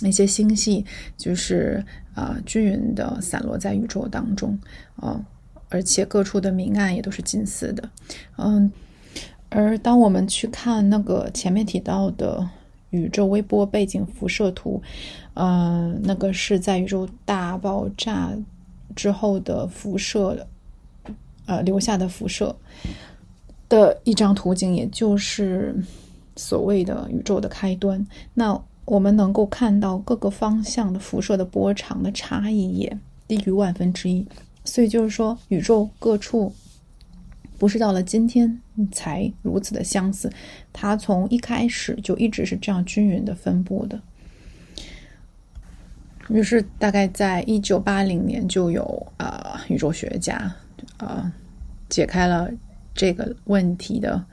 [0.03, 0.85] 那些星系
[1.17, 4.59] 就是啊均匀的散落在宇宙当中
[4.97, 5.25] 啊，
[5.69, 7.89] 而且各处的明暗也都是近似的。
[8.37, 8.71] 嗯，
[9.49, 12.49] 而当我们去看那个前面提到的
[12.93, 14.81] 宇宙微波背景辐射图，
[15.35, 18.33] 呃，那个是在宇宙大爆炸
[18.95, 20.47] 之后的辐射，
[21.47, 22.55] 呃，留下的辐射
[23.69, 25.75] 的一张图景，也就是
[26.37, 28.07] 所谓的宇宙的开端。
[28.35, 34.27] 那我们能够看到各个方向的辐射的波长的差异也低于万分之一，
[34.65, 36.53] 所以就是说，宇宙各处
[37.59, 40.31] 不是到了今天才如此的相似，
[40.73, 44.01] 它从一开始就一直是这样均匀的分布的。
[46.29, 50.55] 于是，大概在一九八零年，就有呃宇宙学家
[50.97, 51.33] 啊
[51.89, 52.51] 解开了
[52.95, 54.25] 这个问题的。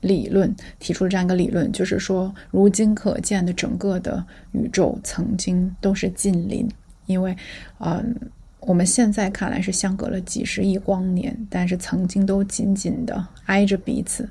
[0.00, 6.68] 理论提出了这样一个理论，就是说，如今可见的整个的宇宙曾经都是近邻，
[7.06, 7.36] 因为，
[7.80, 8.14] 嗯，
[8.68, 14.28] 我们现在看来是相隔了几十亿光年，但是曾经都紧紧的挨着彼此，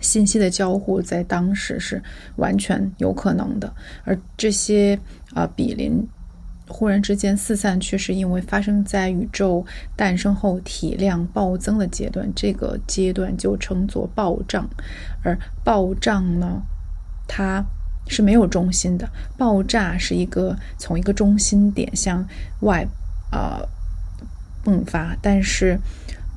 [0.00, 2.02] 信息的交互在当时是
[2.36, 3.70] 完全有可能的，
[4.04, 4.98] 而这些
[5.34, 6.02] 啊比邻。
[6.68, 9.64] 忽然之间四散，却是因为发生在宇宙
[9.94, 14.66] 诞生后体量暴增的阶段，这个阶段就称作暴胀。
[15.22, 16.62] 而暴胀呢，
[17.26, 17.62] 它
[18.06, 22.26] 是没有中心的，爆炸是一个从一个中心点向
[22.60, 22.86] 外
[23.30, 23.68] 呃
[24.64, 25.78] 迸发，但是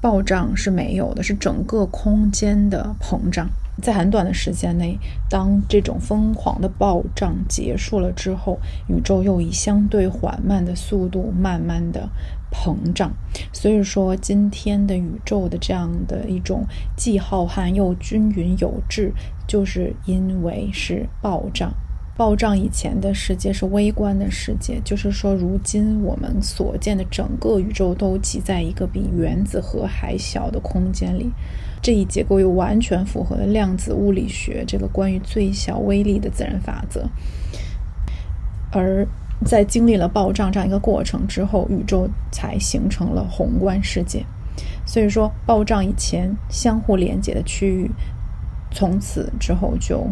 [0.01, 3.49] 暴胀是没有的，是整个空间的膨胀。
[3.82, 4.99] 在很短的时间内，
[5.30, 12.08] 当这种疯狂的暴胀结束了之后，宇宙又以相对缓慢的速度慢慢的
[12.51, 13.12] 膨胀。
[13.54, 19.13] 所以说，今天的宇宙的这样的一种既浩瀚又均匀有致，
[19.47, 21.73] 就是因为是暴胀。
[22.17, 31.32] 暴胀以前的世界是微观的世界，就是说，如今我们所见的整个宇宙都挤在一个比原子核还小的空间里。
[31.82, 37.10] 这一结构又完全符合了量子物理学这个关于最小微粒的自然法则，
[38.71, 39.08] 而
[39.43, 44.24] 在经历了暴胀这样一个过程之后，宇宙才形成了宏观世界。
[44.86, 47.89] 所以说，暴胀以前相互连接的区域，
[48.69, 50.08] 从此之后就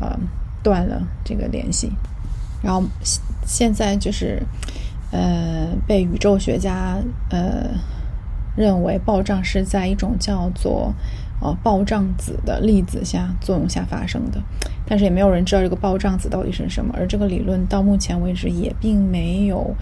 [0.00, 0.18] 呃
[0.62, 1.90] 断了这个联系。
[2.62, 2.82] 然后
[3.46, 4.42] 现在就是
[5.12, 6.98] 呃被宇宙学家
[7.30, 7.70] 呃。
[8.56, 10.92] 认为暴胀是在一种叫做
[11.40, 14.42] 呃暴胀子的粒子下作用下发生的，
[14.84, 19.72] 但是也没有人知道这个暴胀子到底是什么，而这个理论到目前为止也并没有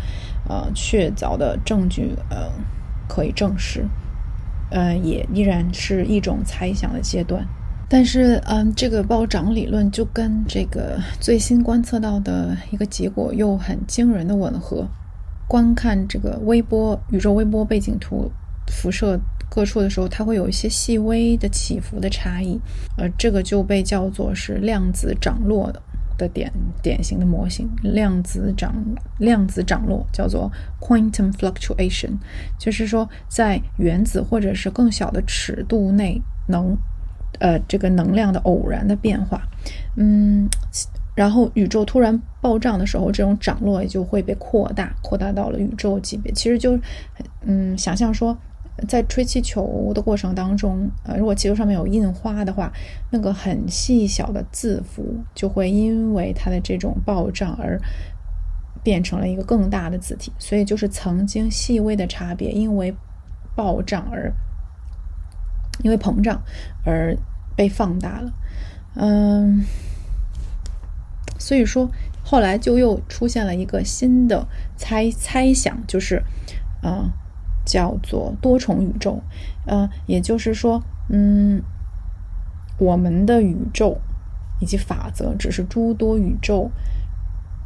[0.46, 2.52] 呃确凿的证据呃
[3.08, 3.86] 可以证实，
[4.70, 7.44] 呃也依然是一种猜想的阶段。
[7.88, 14.86] 但是嗯，这个暴涨理论就跟这个最新观测到的一个结果又很惊人的吻合。
[15.48, 18.30] 观看这个微波宇宙微波背景图。
[18.70, 22.60] 辐射各处的时候，它会有一些细微的起伏的差异，
[22.98, 25.80] 呃，这个就被叫做是量子涨落的
[26.18, 27.66] 的典典型的模型。
[27.82, 28.74] 量子涨
[29.16, 32.10] 量子涨落叫做 quantum fluctuation，
[32.58, 36.76] 就是说在原子或者是更小的尺度内能
[37.38, 39.42] 呃这个能量的偶然的变化，
[39.96, 40.48] 嗯，
[41.14, 46.32] 然后宇宙突然暴胀的时候，这种涨落也就会被扩大，扩大到了宇宙级别。
[46.32, 46.78] 其实就
[47.42, 48.36] 嗯想象说。
[48.86, 52.72] 在吹气球的过程当中，呃，如果气球上面有印花的话，
[53.10, 57.76] 那个很细小的字符就会因为它的这种暴胀而
[58.80, 60.30] 变成了一个更大的字体。
[60.38, 62.94] 所以就是曾经细微的差别，因为
[63.56, 64.32] 暴胀而
[65.82, 66.42] 因为膨胀
[66.84, 67.16] 而
[67.56, 68.32] 被放大了。
[68.94, 69.64] 嗯，
[71.38, 71.90] 所以说
[72.24, 76.22] 后来就又出现了一个新的猜猜想，就是
[76.82, 77.12] 啊。
[77.68, 79.20] 叫做多重宇宙，
[79.66, 81.62] 呃，也就是说，嗯，
[82.78, 84.00] 我们的宇宙
[84.58, 86.70] 以及法则只是诸多宇宙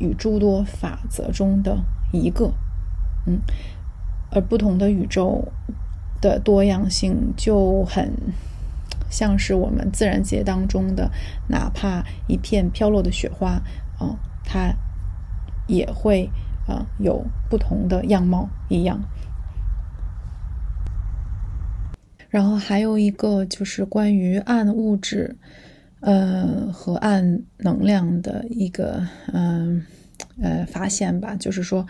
[0.01, 2.53] 与诸多法则中的一个，
[3.27, 3.39] 嗯，
[4.33, 5.53] 而不同的宇宙
[6.23, 8.11] 的多样性就很
[9.11, 11.11] 像是我们自然界当中的，
[11.49, 13.61] 哪怕一片飘落的雪花，
[13.99, 14.75] 啊，它
[15.67, 16.31] 也会
[16.67, 19.03] 啊有不同的样貌一样。
[22.31, 25.37] 然后还有一个就是关于暗物质，
[26.01, 29.85] 呃和暗能量的一个嗯
[30.41, 31.87] 呃发现吧，就是说，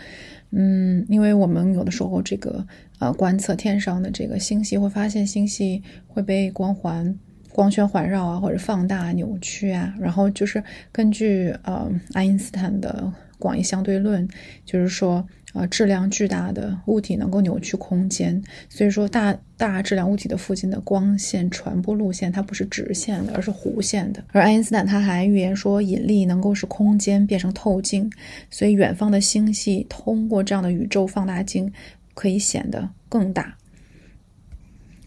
[0.50, 2.66] 嗯，因为我们有的时候这个
[3.02, 7.18] 呃观测天上的这个星系，会发现星系会被光环、
[7.50, 10.62] 光圈环绕啊，或者放大、扭曲啊，然后就是
[10.92, 14.28] 根据呃爱因斯坦的广义相对论，
[14.64, 18.40] 就是说呃质量巨大的物体能够扭曲空间。
[18.68, 24.22] 所以说，大大质量物体的附近的光线传播路线它不是直线的，而是弧线的。
[24.30, 28.08] 而爱因斯坦他还预言说，引力能够使空间变成透镜，
[28.48, 31.72] 所以远方的星系通过这样的宇宙放大镜
[32.14, 33.56] 可以显得更大。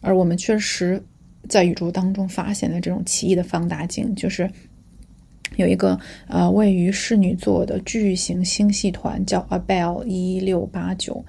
[0.01, 1.03] 而我们确实
[1.49, 4.49] 在宇宙当中发现了这种奇异的放大镜，就是。
[5.57, 11.23] 有一个呃，位于室女座的巨型星系团叫 Abell 一六八九，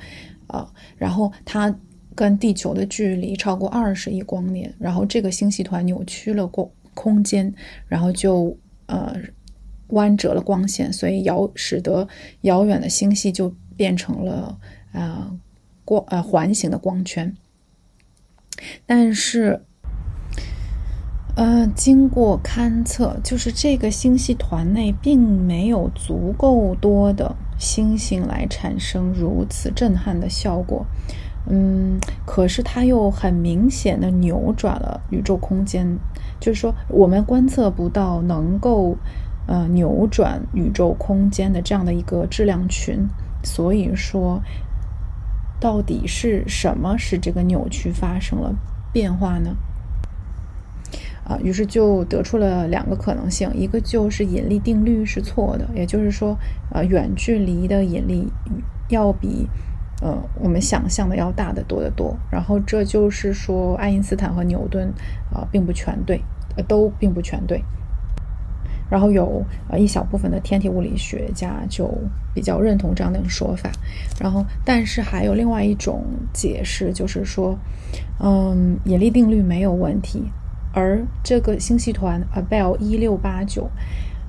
[0.48, 1.72] 啊，然后它
[2.12, 7.54] 跟地球的距离超过二十亿光年，然后这个星系团扭曲了光空间，
[7.86, 9.14] 然后就呃
[9.88, 12.08] 弯折了光线，所以遥使得
[12.40, 14.58] 遥远的星系就变成了
[14.90, 15.30] 啊
[15.86, 17.34] 光呃环形的光圈，
[18.84, 19.62] 但是。
[21.38, 30.86] 呃，经过勘测，就是这个星系团内并没有足够多的星星来产生如此震撼的效果。
[31.46, 35.86] 嗯，可是它又很明显的扭转了宇宙空间，
[36.40, 38.96] 就是说我们观测不到能够
[39.46, 43.06] 呃扭转宇宙空间的这样的一个质量群。
[43.44, 44.42] 所以说，
[45.58, 48.54] 到底是什么使这个扭曲发生了
[48.92, 49.56] 变化呢？
[51.24, 56.38] 啊，于是就得出了两个可能性，一个就是引力定律是错的，也就是说，
[56.70, 58.28] 呃，远距离的引力
[58.88, 59.48] 要比
[60.00, 62.16] 呃我们想象的要大得多得多。
[62.30, 64.92] 然后这就是说，爱因斯坦和牛顿
[65.34, 66.22] 啊并不全对，
[66.56, 67.64] 呃都并不全对。
[68.88, 71.92] 然后有呃一小部分的天体物理学家就
[72.34, 73.70] 比较认同这样的说法。
[74.20, 77.56] 然后，但是还有另外一种解释，就是说，
[78.20, 80.24] 嗯，引力定律没有问题。
[80.72, 83.70] 而这个星系团 Abell 一六八九，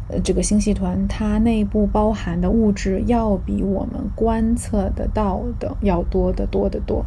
[0.09, 7.05] 呃，这个星系团它内部包含的物质要比我们观测得到的要多得多得多。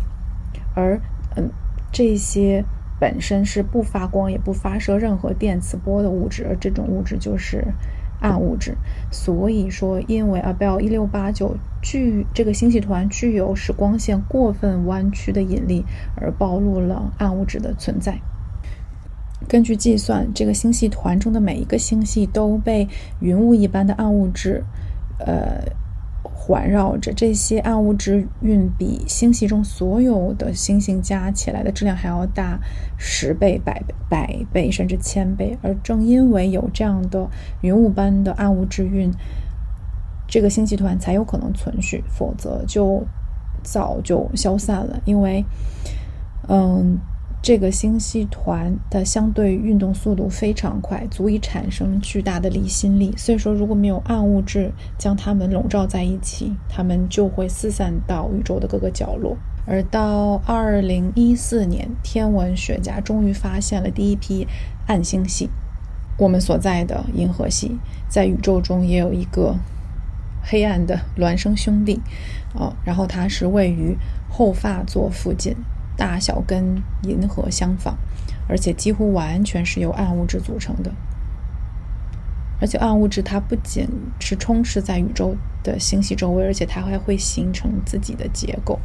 [0.74, 1.00] 而
[1.36, 1.48] 嗯，
[1.90, 2.62] 这些
[3.00, 7.64] 本身是不发光也不发射任何电磁波的物质，而这种物质就是
[8.20, 8.76] 暗物质。
[9.10, 18.20] 所以说，因为 Abell 一六八九具这个星系团具有使光线过分弯曲的引力，而暴露了暗物质的存在。
[19.48, 22.86] 根据计算，这个星系团中的每一个星系都被
[23.20, 24.62] 云雾一般的暗物质，
[25.18, 25.64] 呃，
[26.42, 27.12] 环绕着。
[27.12, 32.59] 这些暗物质运比星系中所有的星星加起来的质量还要大
[32.96, 35.59] 十倍、百、百倍，甚至千倍。
[35.61, 37.29] 而正因为有这样的
[37.61, 39.12] 云雾般的暗物质运，
[40.26, 43.05] 这个星系团才有可能存续，否则就
[43.62, 44.98] 早就消散了。
[45.05, 45.44] 因为，
[46.48, 46.98] 嗯。
[47.42, 53.14] 这个星系团的相对运动速度非常快，足以产生巨大的离心力。
[53.16, 59.38] 所以说，如果没有暗物质将它们笼罩在一起，它们就会四散到宇宙的各个角落。
[59.66, 64.46] 而到二零一四年，天文学家终于发现了第一批
[64.87, 65.48] 暗星系。
[66.18, 69.57] 我们所在的银河系在宇宙中也有一个
[70.42, 72.03] 黑暗的孪生兄弟，
[72.55, 73.96] 哦，然后它是位于
[74.29, 75.57] 后发座附近。
[76.00, 77.98] 大小跟银河相仿，
[78.48, 80.90] 而且几乎完全是由暗物质组成的。
[82.58, 83.86] 而且暗物质它不仅
[84.18, 88.80] 是充斥在宇宙的星系周围，而且它还会形成自己的结构。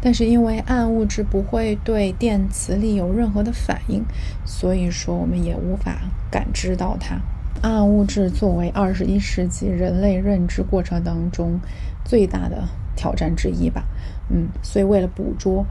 [0.00, 4.04] 但是因为暗物质不会对电磁力有任何的反应，
[4.44, 7.16] 所以说我们也无法感知到它。
[7.60, 11.58] 暗物质作为二十一世纪人类认知过程当中
[12.04, 13.84] 最大的挑战之一吧。
[14.30, 15.66] 嗯，所以为了捕捉，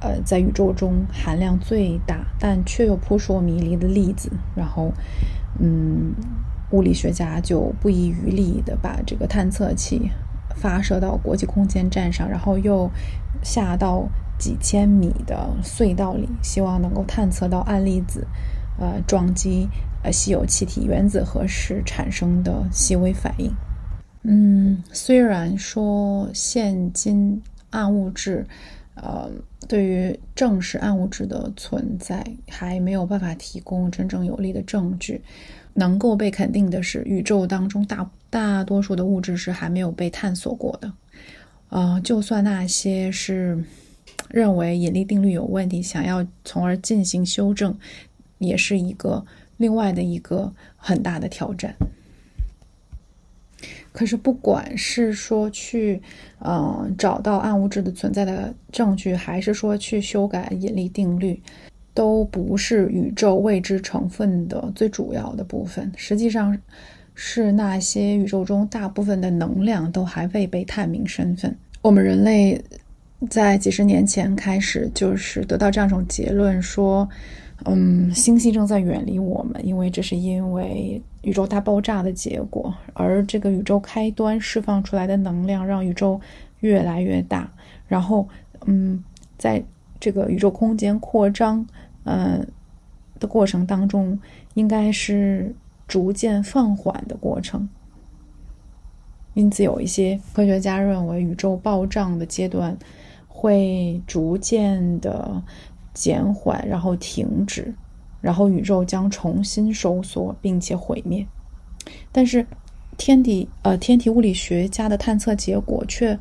[0.00, 4.90] 呃，在宇宙中含量最大但却又扑朔迷离的粒子，然后，
[5.60, 6.14] 嗯，
[6.70, 10.10] 物理学家就不遗余力的把这个探测器
[10.56, 12.90] 发射到国际空间站上，然后又
[13.42, 18.26] 下到几千米的隧道里，希望能够探测到暗粒子，
[18.78, 19.68] 呃，撞击
[20.02, 23.52] 呃稀有气体原子核时产生的细微反应。
[24.24, 27.42] 嗯，虽然说现今。
[27.72, 28.46] 暗物质，
[28.94, 29.28] 呃，
[29.68, 35.20] 对于证实暗物质的存在还没有办法提供真正有力的证据。
[35.74, 40.92] 能够被肯定的是，宇宙当中大大多数的物质是还没有被探索过的。
[41.70, 43.64] 呃，就算那些是
[44.28, 47.74] 认为引力定律有问题，想要从而进行修正，
[48.36, 49.24] 也是一个
[49.56, 51.74] 另外的一个很大的挑战。
[53.92, 56.00] 可是，不管是说去，
[56.40, 61.38] 嗯，找到暗物质的存在的证据，还是说去修改引力定律，
[61.92, 65.92] 都不是宇宙未知成分的最主要的部分。
[65.94, 66.56] 实际上，
[67.14, 71.54] 是那些宇宙中大部分的能量都还未被探明身份。
[71.82, 72.58] 我们人类
[73.28, 77.06] 在几十年前开始就是得到这样一种结论，说，
[77.64, 86.20] 嗯，星系正在远离我们，因为这是因为宇宙大爆炸的结果，而这个宇宙开端释放出来的能量让宇宙
[86.60, 87.52] 越来越大，
[87.86, 88.28] 然后，
[88.66, 89.02] 嗯，
[89.38, 89.62] 在
[90.00, 91.66] 这个宇宙空间扩张，
[92.04, 92.46] 嗯
[93.18, 94.18] 的过程当中，
[94.54, 95.54] 应该是。
[95.88, 97.68] 逐渐放缓的过程，
[99.34, 102.74] 因此有一些科学家认为，宇宙暴胀的阶段
[103.28, 105.42] 会逐渐的
[105.94, 107.74] 减缓，然后停止，
[108.20, 111.26] 然后宇宙将重新收缩并且毁灭。
[112.10, 112.46] 但是，
[112.96, 116.18] 天体呃天体物理学家的探测结果却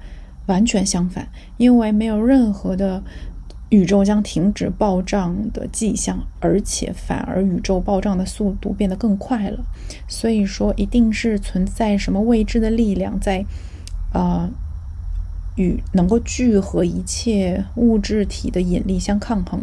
[0.48, 3.04] 完全相反，因为没有任何的。
[3.70, 9.64] 宇宙将停止暴胀的迹象，而且反而宇宙暴胀的速度变得更快了。
[10.10, 13.46] 所以说，一定是存在什么未知的力量在，
[14.14, 14.52] 呃，
[15.56, 19.62] 与能够聚合一切物质体的引力相抗衡。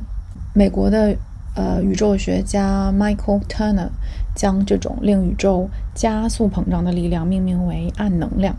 [0.54, 1.16] 美国的
[1.54, 3.88] 呃宇宙学家 Michael Turner
[4.34, 8.56] 将这种令宇宙加速膨胀的力量命名为暗能量，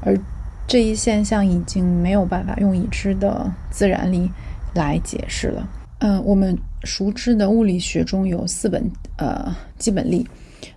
[0.00, 0.18] 而。
[0.68, 4.30] 这一现象已经没有办法用已知的自然力
[4.74, 5.68] 来解释了。
[5.98, 10.26] 嗯，我们熟知的物理学中有四本呃基本力，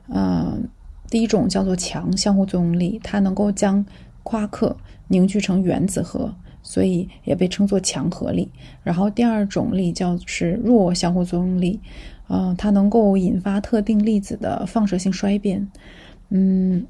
[0.10, 0.68] 嗯，
[1.10, 3.86] 第一种叫做强相互作用力，它能够将
[4.24, 4.76] 夸克
[5.08, 8.50] 凝聚成原子核，所以也被称作强核力。
[8.84, 11.80] 然后第二种力叫是弱相互作用力，
[12.30, 15.70] 嗯，它能够引发特定粒子的放射性衰变，
[16.30, 16.86] 嗯。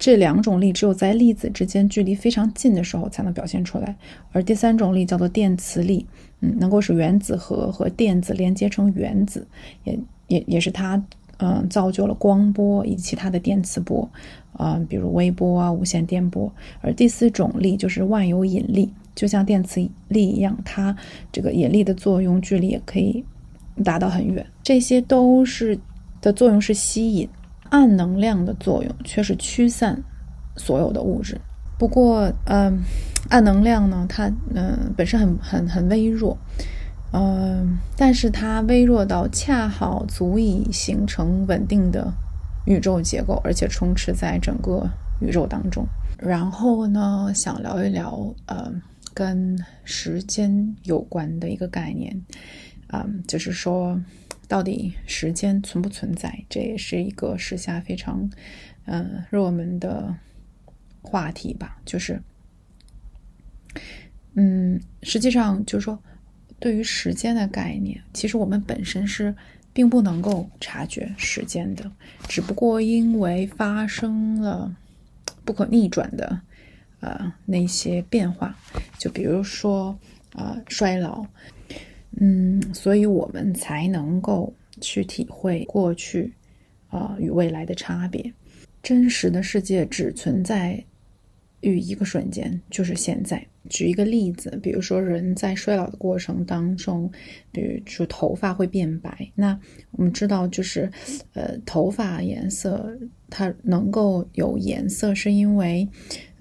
[0.00, 3.96] 这两种力只有在粒子之间距离非常近的时候才能表现出来，
[4.30, 6.06] 而第三种力叫做电磁力，
[6.38, 9.44] 嗯，能够使原子核和电子连接成原子，
[9.82, 11.02] 也也也是它，
[11.38, 14.08] 嗯，造就了光波以及其他的电磁波，
[14.52, 16.52] 啊，比如微波啊、无线电波。
[16.80, 20.96] 而第四种力就是万有引力，就像电磁力一样，它
[21.32, 23.24] 这个引力的作用距离也可以
[23.84, 24.44] 达到很远。
[24.62, 25.78] 这些都是
[26.20, 27.28] 的作用是吸引。
[27.70, 30.02] 暗能量的作用却是驱散
[30.56, 31.38] 所有的物质。
[31.78, 32.82] 不过，嗯，
[33.28, 36.34] 暗能量呢，它嗯本身很很很微弱，
[37.12, 42.12] 嗯，但是它微弱到恰好足以形成稳定的
[42.66, 44.88] 宇宙结构，而且充斥在整个
[45.20, 45.86] 宇宙当中。
[46.18, 48.72] 然后呢，想聊一聊呃
[49.14, 52.24] 跟时间有关的一个概念，
[52.88, 54.00] 嗯，就是说。
[54.50, 56.42] 到底时间存不存在？
[56.48, 58.30] 这也是一个时下非常，
[58.86, 60.16] 嗯，热门的
[61.02, 61.76] 话题吧。
[61.84, 62.22] 就是，
[64.36, 65.98] 嗯，实际上就是说，
[66.60, 69.34] 对于时间的概念，其实我们本身是
[69.72, 71.90] 并不能够察觉时间的，
[72.28, 74.74] 只不过因为发生了
[75.44, 76.40] 不可逆转的，
[77.00, 78.56] 呃，那些变化，
[78.98, 79.98] 就比如说，
[80.34, 81.24] 呃，衰老。
[82.20, 86.32] 嗯，所以我们才能够去体会过去，
[86.88, 88.32] 啊与未来的差别。
[88.82, 90.82] 真实的世界只存在
[91.60, 93.44] 于一个瞬间，就是现在。
[93.68, 97.10] 举一个例子，比如说人在衰老的过程当中，
[97.52, 99.30] 比如说头发会变白。
[99.34, 99.58] 那
[99.90, 100.90] 我们知道，就是
[101.34, 102.96] 呃，头发颜色
[103.28, 105.86] 它能够有颜色，是因为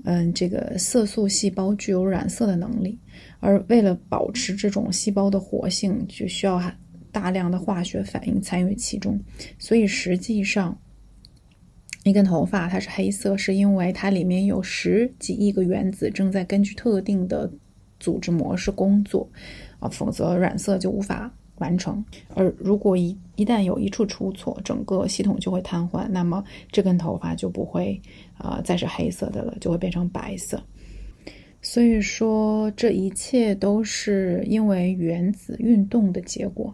[0.06, 2.98] 嗯，这个色素细胞具有染色的能力。
[3.42, 6.62] 而为了保持这种细胞的活性，就需要
[7.12, 9.20] 大量的化学反应参与其中。
[9.60, 10.80] 所以实际上，
[12.08, 17.52] 一根头发它是黑色，是因为它里面有十几亿个原子正在根据特定的
[18.00, 19.30] 组织模式工作
[19.80, 22.04] 啊，否则染色就无法完成。
[22.36, 28.02] 而如果一一旦有一处出错，整个系统就会瘫痪，那么这根头发就不会
[28.38, 30.62] 啊再是黑色的了，就会变成白色。
[31.62, 36.74] 所以说，这一切都是因为原子运动的结果，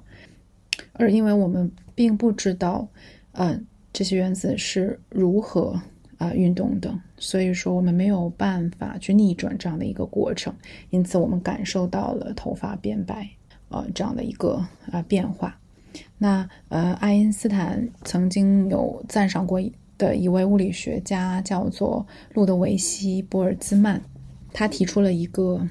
[0.91, 2.87] 而因为我们并不知道，
[3.31, 5.79] 嗯，这些原子是如何
[6.17, 10.53] 啊运动的，所以说我们没有办法去逆转这样的一个过程，
[10.89, 13.29] 因此我们感受到了头发变白，
[13.69, 15.57] 呃，这样的一个啊变化。
[16.17, 19.61] 那呃，爱因斯坦曾经有赞赏过
[19.97, 24.01] 的一位物理学家叫做路德维希·波尔兹曼。
[24.51, 25.67] 他提出了一个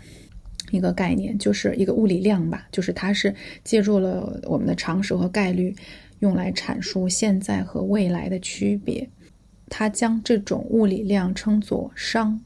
[0.70, 5.74] 一个概念，就是一个物理量吧，就是他是借助了我们的常识和概率，
[6.22, 9.08] 用来阐述现在和未来的区别。
[9.68, 12.38] 他将这种物理量称作熵，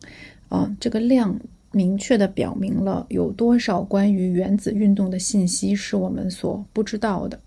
[0.48, 1.38] 啊，这个量
[1.72, 7.38] 明确的表明了有多少关于原子运动的信息是我们所不知道的。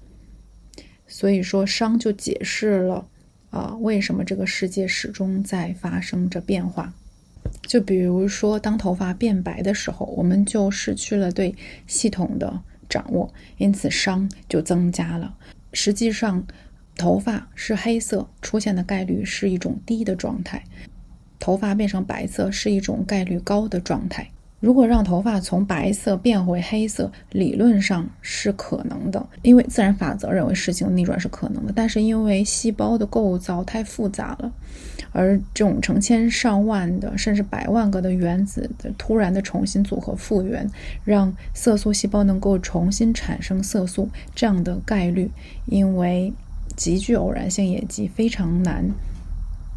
[1.07, 3.07] 所以说，熵就解释了
[3.49, 6.93] 啊，为什么这个世界始终在发生着变化？
[7.63, 11.55] 就比如说，当头发变白的时候，我们就失去了对
[11.87, 15.33] 系统的掌握，因此熵就增加了。
[15.73, 16.45] 实际上，
[16.95, 20.63] 头发是黑色出现的概率是一种低的状态，
[21.39, 24.29] 头发变成白色是一种概率高的状态。
[24.59, 31.71] 如果让头发从白色变回黑色，理论上是可能的，因为自然法则认为事情的逆转是可能的。
[31.73, 34.51] 但是因为细胞的构造太复杂了，
[35.13, 40.69] 而这种成千上万的甚至百万个的原子的突然的重新组合复原，
[41.05, 45.31] 让色素细胞能够重新产生色素这样的概率，
[45.67, 46.33] 因为
[46.75, 48.83] 极具偶然性也极非常难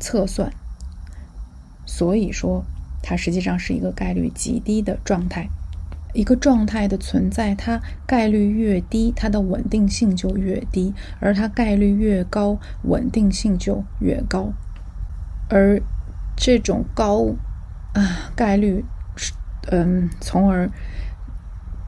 [0.01, 0.53] 测算，
[1.87, 2.65] 所以说。
[3.03, 5.49] 它实际上是一个概率极低的状态，
[6.15, 14.53] 一个状态的存在，它概率越低，它的稳定性就越低，而它概率越高，稳定性就越高。
[15.51, 15.83] 而
[16.37, 17.27] 这种高
[17.93, 18.85] 啊概率，
[19.71, 20.71] 嗯，从而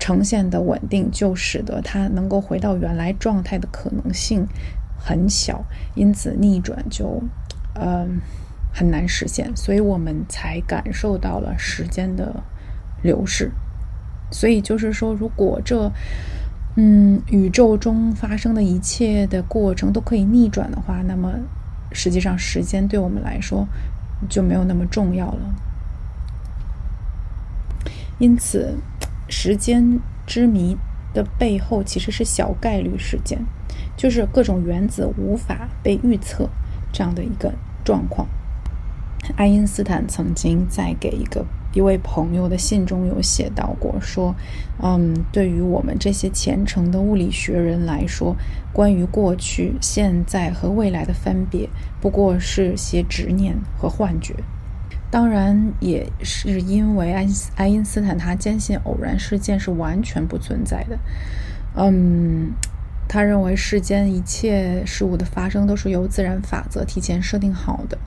[0.01, 4.47] 呈现的稳定，就使得它能够回到原来状态的可能性
[4.99, 7.23] 很小，因此逆转就，
[7.75, 8.21] 嗯。
[8.75, 12.43] 很难实现，所以我们才感受到了时间的
[13.03, 13.53] 流逝。
[14.33, 15.93] 所以就是说，如果这
[16.75, 21.33] 嗯宇宙中发生的一切的过程都可以逆转的话，那么
[21.93, 23.69] 实际上时间对我们来说
[24.29, 25.55] 就没有那么重要了。
[28.19, 28.77] 因此，
[29.29, 30.77] 时间之谜
[31.13, 33.39] 的背后其实是小概率事件，
[33.97, 36.49] 就是各种原子无法被预测
[36.93, 37.53] 这样的一个
[37.85, 38.27] 状况。
[39.37, 44.35] 爱因斯坦曾经在给一个一位朋友的信中有写到过，说
[44.81, 48.37] ：“嗯，对于我们这些虔诚的物理学人来说，
[48.73, 51.69] 关于过去、现在和未来的分别，
[52.01, 54.35] 不过是些执念和幻觉。
[55.11, 60.99] 当然，也是因为爱爱因斯坦他坚信偶然事件是完全不存在的。
[61.77, 62.53] 嗯，
[63.09, 67.99] 他认为世间一切事物的发生都是由自然法则提前设定好的。”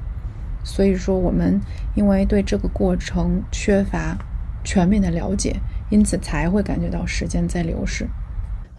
[0.68, 1.60] 所以说，我们
[1.96, 4.18] 因为对这个过程缺乏
[4.66, 5.56] 全面的了解，
[5.90, 8.06] 因此才会感觉到时间在流逝。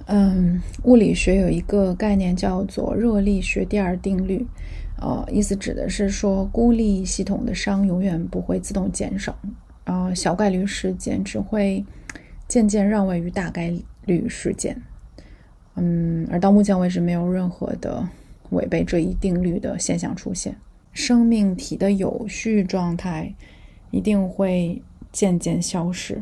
[0.05, 4.47] 嗯，物理学有一个概念叫做热力学第二定律，
[5.01, 9.39] 呃，意思指的是说，孤立系统的熵永远不会自动减少，
[9.85, 11.85] 呃，小概率事件只会
[12.47, 13.73] 渐渐让位于大概
[14.05, 14.81] 率事件。
[15.77, 18.07] 嗯，而到目前为止，没有任何的
[18.51, 20.55] 违背这一定律的现象出现。
[20.99, 23.33] 生命体的有序状态
[23.93, 24.83] 一定会
[25.13, 26.21] 渐渐消失。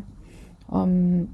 [0.71, 1.27] 嗯，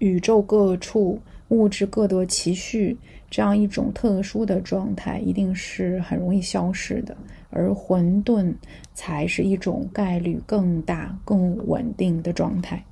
[0.00, 1.18] 宇宙各处
[1.48, 2.98] 物质各得其序，
[3.30, 7.16] 这样一种特殊的状态一定是很容易消失的。
[7.48, 8.52] 而混沌
[8.92, 12.84] 才是一种概率更大、更稳定的状态。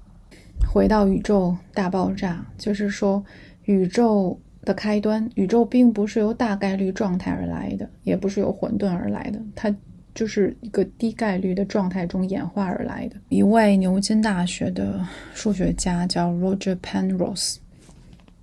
[0.72, 3.22] 回到宇宙大爆炸，就是说
[3.64, 4.40] 宇宙。
[4.64, 9.74] 的开端，宇宙并不是由大概率状态而来的，也不是由混沌而来的，它
[10.14, 13.16] 就是一个低概率的状态中演化而来的。
[13.28, 17.56] 一位牛津大学的数学家叫 Roger Penrose，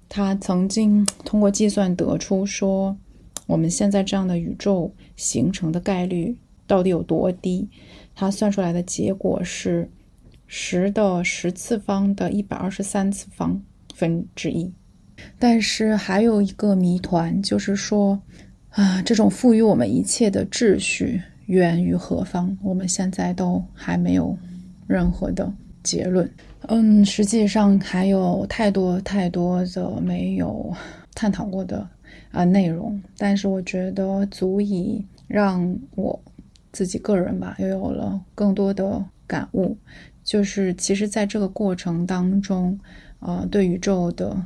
[0.07, 2.97] 他曾经通过计算得出说，
[3.47, 7.69] 我们现在这样的宇宙形成的概率到底有多低？
[8.13, 9.89] 他算出来的结果是
[10.45, 13.63] 十的十次方的一百二十三次方
[13.95, 14.73] 分之一。
[15.39, 18.19] 但是还有一个谜团，就是说，
[18.69, 22.57] 啊，这种赋予我们一切的秩序源于何方？
[22.61, 24.37] 我们现在都还没有
[24.87, 25.51] 任何的
[25.83, 26.29] 结论。
[26.67, 30.71] 嗯，实际上还有太多太多的没有
[31.15, 31.87] 探讨过的
[32.31, 33.01] 啊内容。
[33.17, 36.17] 但是我觉得足以让我
[36.71, 39.75] 自己个人吧，又有了更多的感悟。
[40.23, 42.79] 就是其实，在这个过程当中，
[43.19, 44.37] 啊，对宇宙的。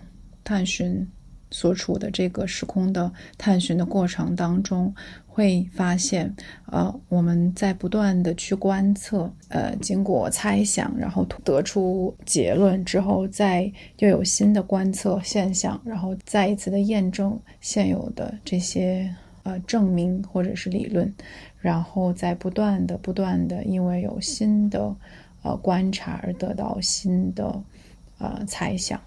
[0.45, 1.05] 探寻
[1.51, 4.93] 所处的这个时空的探寻的过程当中，
[5.27, 6.33] 会发现，
[6.67, 21.13] 呃，我们在不断的去观测，呃，经过猜想，然后得出结论之后，再又有新的观测现象，然后再一次的验证现有的这些呃证明或者是理论，
[21.59, 24.95] 然后再不断的不断的，因为有新的
[25.43, 27.63] 呃观察而得到新的
[28.19, 28.99] 呃猜想。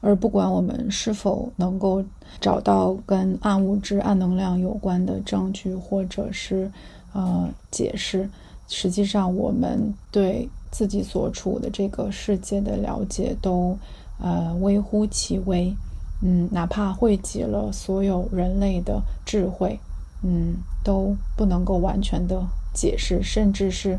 [0.00, 2.02] 而不管我们是否能够
[2.40, 6.70] 找到跟暗物质、暗能量有关的证据，或者是
[7.12, 8.28] 呃解释，
[8.68, 13.76] 实际上我们对自己所处的这个世界的了解都
[14.20, 15.74] 呃微乎其微。
[16.22, 19.80] 嗯，哪怕汇集了所有人类的智慧，
[20.22, 22.42] 嗯，都不能够完全的
[22.74, 23.98] 解释，甚至是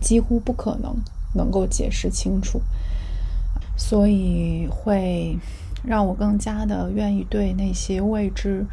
[0.00, 0.94] 几乎不可能
[1.34, 2.60] 能够解释清楚，
[3.76, 5.38] 所以会
[5.82, 8.66] 让我更加的愿意对那些未知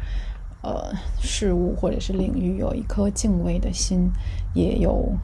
[0.62, 4.10] 呃事物或者是领域有一颗敬畏的心，
[4.54, 5.16] 也有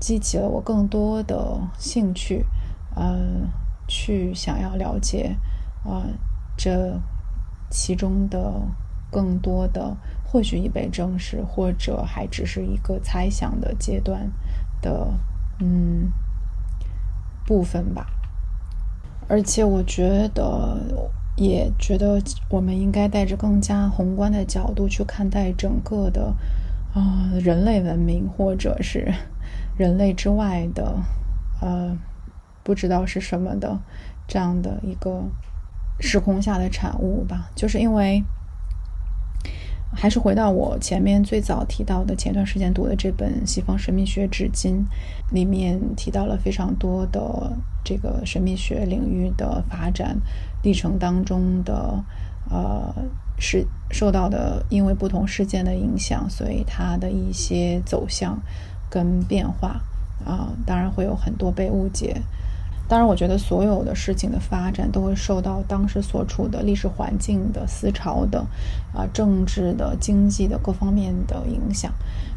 [0.00, 2.44] 激起了我更多的兴趣，
[2.94, 3.48] 呃，
[3.86, 5.36] 去想要了解
[5.84, 6.06] 啊
[6.56, 7.00] 这
[7.70, 8.62] 其中的。
[9.10, 14.28] 更多的或许已被证实，或者还只是一个猜想的阶段
[14.82, 15.14] 的
[15.60, 16.10] 嗯
[17.46, 18.08] 部分吧。
[19.28, 20.78] 而且我觉得，
[21.36, 26.34] 也觉得我们应该带着更加宏观的角度去看待整个的
[26.94, 29.12] 啊人类文明，或者是
[29.76, 30.96] 人类之外的
[31.60, 31.96] 呃
[32.62, 33.78] 不知道是什么的
[34.26, 35.22] 这样的一个
[36.00, 37.50] 时空下的产物吧。
[37.54, 38.22] 就是因为。
[39.94, 44.84] 还是回到我前面最早提到的，前段时间读的这本《西方神秘学至今》，
[45.34, 47.52] 里面提到了非常多的
[47.84, 50.16] 这个神秘学领域的发展
[50.62, 52.04] 历程当中的，
[52.50, 52.94] 呃，
[53.38, 58.38] 是受到的因为不同事件的影响，所以它的一些走向
[58.90, 59.80] 跟变化
[60.24, 62.20] 啊，当然会有很多被误解。
[62.86, 68.44] 当然，我觉得所有的事情的发展都会受到当时所处的历史环境的思潮的，
[68.94, 71.90] 啊，政治的、经济的各方面的影响。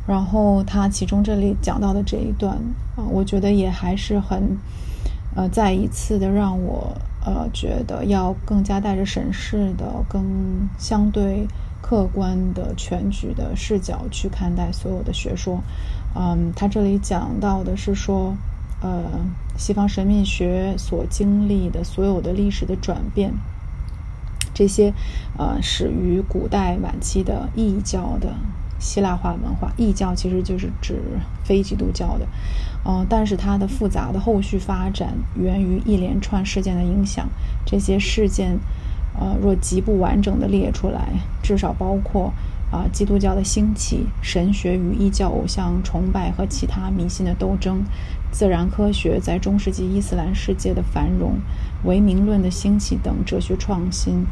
[0.08, 2.56] 然后他其中这里讲到的这一段
[2.96, 4.58] 啊，我觉得也还是很，
[5.36, 6.96] 呃，再一次的让我
[7.26, 10.24] 呃觉得要更加带着审视的、更
[10.78, 11.46] 相对
[11.82, 15.62] 客观的全局的视角去看待所有的学说。
[16.16, 18.34] 嗯，他这里讲到的是说。
[18.80, 19.04] 呃，
[19.58, 23.34] 西方神秘学所经历的所有的历史的转变，
[24.54, 24.94] 这些
[25.38, 28.36] 呃始于古代晚期的异教的
[28.80, 31.02] 希腊化文化，异教其实就是指
[31.44, 32.28] 非基督教的，
[32.86, 37.28] 嗯，但是它的复杂的后续发展源于一连串事件的影响，
[37.66, 38.60] 这些事件
[39.20, 41.10] 呃若极不完整的列出来，
[41.42, 42.32] 至少包括
[42.72, 47.84] 啊基督教的兴起、神学与异教偶像崇拜和其他迷信的斗争。
[48.38, 51.40] 自然科学在中世纪伊斯兰世界的繁荣、
[51.86, 54.28] 唯名论的兴起等哲学创新，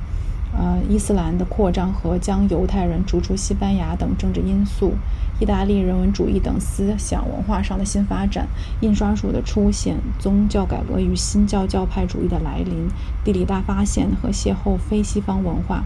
[0.56, 4.94] 呃，伊斯兰的扩张和将犹太人逐出西班牙等政治因素，
[5.40, 8.48] 意大利人文主义等思想文化上的新发展，
[8.82, 12.88] 印刷术的出现，宗教改革与新教教派主义的来临，
[13.24, 15.84] 地理大发现和邂逅非西方文化。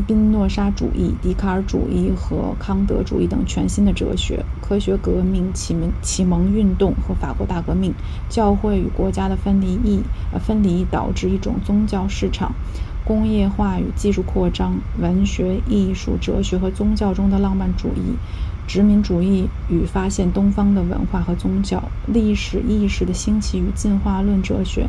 [0.00, 7.92] 宾诺莎主义、笛卡尔主义和康德主义等全新的哲学，科学革命、启蒙启蒙运动和法国大革命，
[8.28, 10.00] 教会与国家的分离意
[10.32, 12.52] 呃分离导致一种宗教市场，
[13.04, 18.16] 工业化与技术扩张，文学、艺术、哲学和宗教中的浪漫主义，
[18.66, 24.88] 殖民主义与发现东方的文化和宗教，历史意识的兴起与进化论哲学。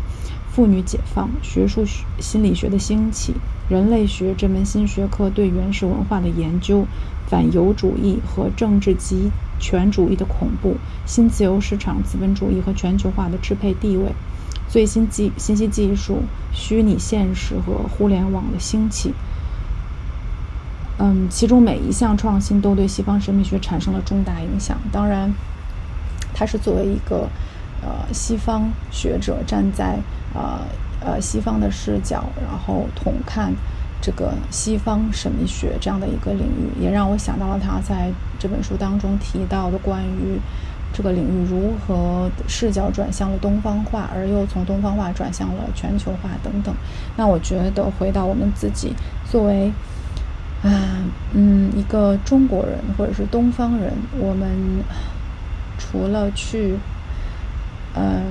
[0.53, 1.86] 妇女解放、学术
[2.20, 3.34] 心理学的兴起、
[3.72, 6.86] 人类学这门新学科对原始文化的研究、
[7.30, 14.11] 反犹主义和政治极权主义的恐怖、新自由市场、资本主义和全球化的支配地位、
[14.67, 19.13] 最新技信息技术、虚拟现实和互联网的兴起。
[20.97, 24.78] 嗯，其中每一项创新都对西方神秘学产生了重大影响。
[24.91, 25.34] 当然，
[26.34, 27.30] 他是作为一个。
[27.84, 29.97] 呃，西方学者站在
[30.36, 30.59] 呃
[31.02, 33.54] 呃西方的视角，然后统看
[34.02, 40.39] 这个西方神秘学这样的一个领域，也让我想到了他在这本书当中提到的关于
[40.93, 46.74] 这个领域如何视角转向了东方化，而又从东方化转向了全球化等等。
[47.16, 48.93] 那我觉得回到我们自己
[49.30, 49.72] 作为
[50.64, 50.70] 啊
[51.34, 54.49] 嗯一个中国人或者是东方人，我们
[55.78, 56.78] 除了去
[57.93, 58.24] 嗯，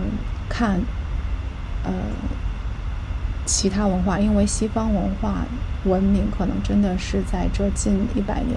[0.48, 0.80] 看，
[3.52, 5.44] 其他文化，因为西方文化
[5.84, 8.56] 文明可能真的是在这近一百年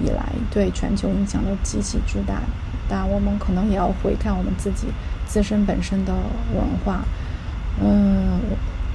[0.00, 2.40] 以来对全球影响都极其巨大，
[2.88, 4.86] 但我们可能也要回看我们自己
[5.26, 6.14] 自身本身的
[6.54, 7.04] 文化，
[7.78, 8.40] 嗯，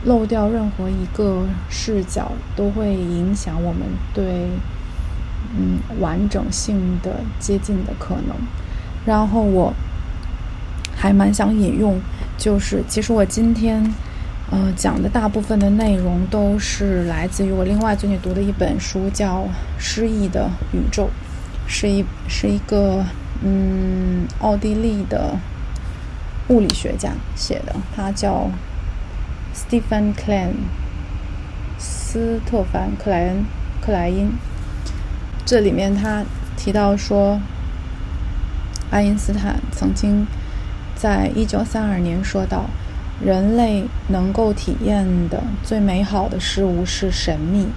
[0.05, 3.81] 漏掉任何一个视角都会影响我们
[4.15, 4.49] 对
[5.55, 8.35] 嗯完整性的接近的可能，
[9.05, 9.71] 然后我。
[10.99, 11.95] 还蛮想引用，
[12.39, 13.83] 就是其实我今天，
[14.49, 19.41] 呃，讲的大部分的内容都是来自于我另外最近读的一本书，叫
[19.77, 21.03] 《诗意的宇宙》，
[21.67, 23.03] 是一是一个
[23.43, 25.35] 嗯奥地利的
[26.47, 28.49] 物理学家写的，他叫
[29.53, 30.53] Stephen Klein，
[31.77, 33.43] 斯特凡克莱恩
[33.81, 34.31] 克莱因，
[35.45, 36.23] 这里面他
[36.55, 37.41] 提到说，
[38.89, 40.25] 爱因斯坦曾经
[40.95, 42.69] 在一九三二年说到，
[43.23, 47.67] 人类能够体验的最美好的事物是神秘，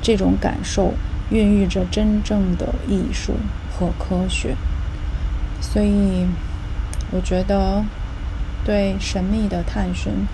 [0.00, 0.94] 这种感受
[1.30, 3.34] 孕育着真正的艺术
[3.72, 4.56] 和科学。
[5.60, 6.26] 所以，
[7.10, 7.84] 我觉得
[8.64, 10.26] 对神秘的探寻，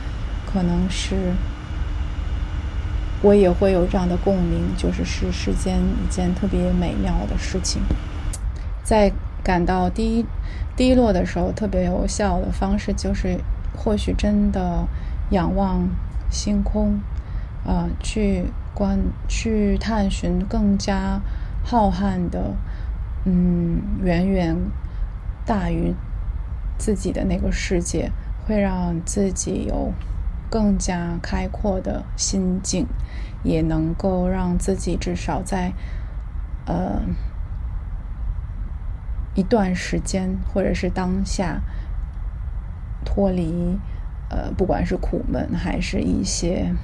[0.47, 1.33] 可能是
[3.23, 7.83] 我也会有这样的共鸣，就是是世间一件特别美妙的事情。
[8.85, 9.11] 在
[9.43, 10.25] 感到低
[10.77, 13.37] 低落的时候，特别有效的方式就是，
[13.77, 14.89] 或许真的
[15.31, 15.89] 仰望
[16.31, 17.01] 星空，
[17.65, 18.99] 啊，去观
[19.29, 21.21] 去探寻更加
[21.63, 22.55] 浩瀚的，
[23.25, 24.57] 嗯，远远。
[25.49, 25.95] 大于
[26.77, 28.11] 自己的那个世界，
[28.45, 29.93] 会让自己有
[30.51, 32.89] 更加开阔的心境，
[33.45, 35.73] 也能够让自己至少在
[36.67, 37.01] 呃
[39.37, 41.61] 一段时间或者是当下
[43.07, 43.79] 脱离
[44.29, 46.75] 呃不管是苦闷还是一些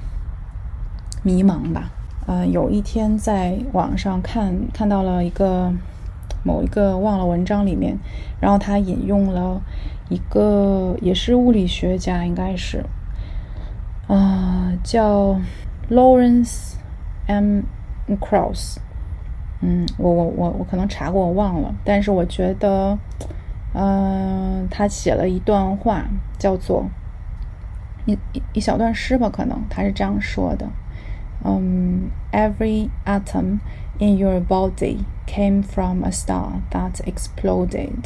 [1.21, 1.91] 迷茫吧。
[2.25, 5.71] 呃，有一天在网上看看到了一个。
[6.45, 7.97] 某一个忘了文章里面，
[8.41, 9.61] 然后他引用了
[10.09, 12.83] 一个也是物理学家，应该是
[14.09, 15.39] 啊，叫
[15.89, 16.73] Lawrence
[17.27, 17.61] M.
[18.19, 18.75] Krauss。
[19.61, 22.99] 嗯，我我我我可能查过，我忘了，但是我觉得，
[23.74, 26.04] 嗯，他写了一段话，
[26.38, 26.88] 叫做
[28.06, 30.68] 一一一小段诗吧，可能他是这样说的，
[31.44, 33.60] 嗯，Every atom
[33.98, 38.04] in your body came from a star that exploded.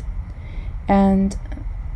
[0.89, 1.37] And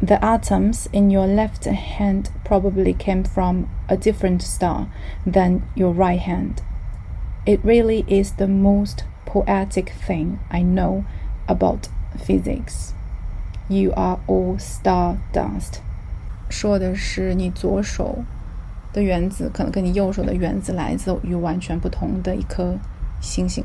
[0.01, 4.87] the atoms in your left hand probably came from a different star
[5.27, 6.63] than your right hand.
[7.45, 11.05] It really is the most poetic thing I know
[11.49, 12.93] about physics.
[13.72, 15.80] You are all stardust.
[16.50, 18.20] 说的是你左手
[18.92, 22.76] 的原子可能跟你右手的原子来自于完全不同的一颗
[23.22, 23.64] 星星。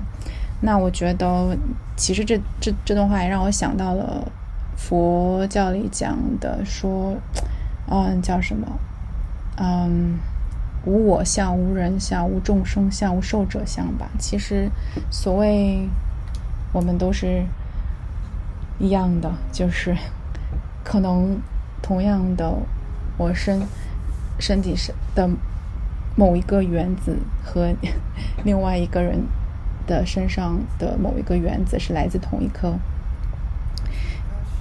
[0.60, 1.58] 那我觉得，
[1.96, 4.30] 其实这这这段话也让我想到了
[4.76, 7.16] 佛教里讲的说，
[7.90, 8.78] 嗯，叫什么？
[9.56, 10.20] 嗯，
[10.84, 14.08] 无我相、无人相、无众生相、无寿者相吧。
[14.20, 14.70] 其实，
[15.10, 15.88] 所谓
[16.72, 17.44] 我们都是
[18.78, 19.96] 一样的，就是
[20.84, 21.38] 可能
[21.82, 22.52] 同样的
[23.16, 23.62] 我身
[24.38, 25.28] 身体是的
[26.16, 27.74] 某一个原子和
[28.44, 29.22] 另外一个人。
[29.86, 32.74] 的身上的某一个原子是来自同一颗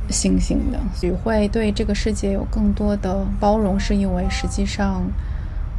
[0.08, 5.02] 星星的，所以会对这个世界有更多的包容，是因为实际上，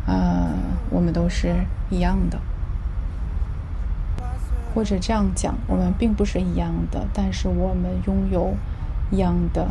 [0.04, 0.52] 呃，
[0.90, 1.54] 我们都是
[1.90, 2.36] 一样的，
[4.76, 8.54] 或者这样讲，我们并不是一样的，但是我们拥有
[9.10, 9.66] 一样的、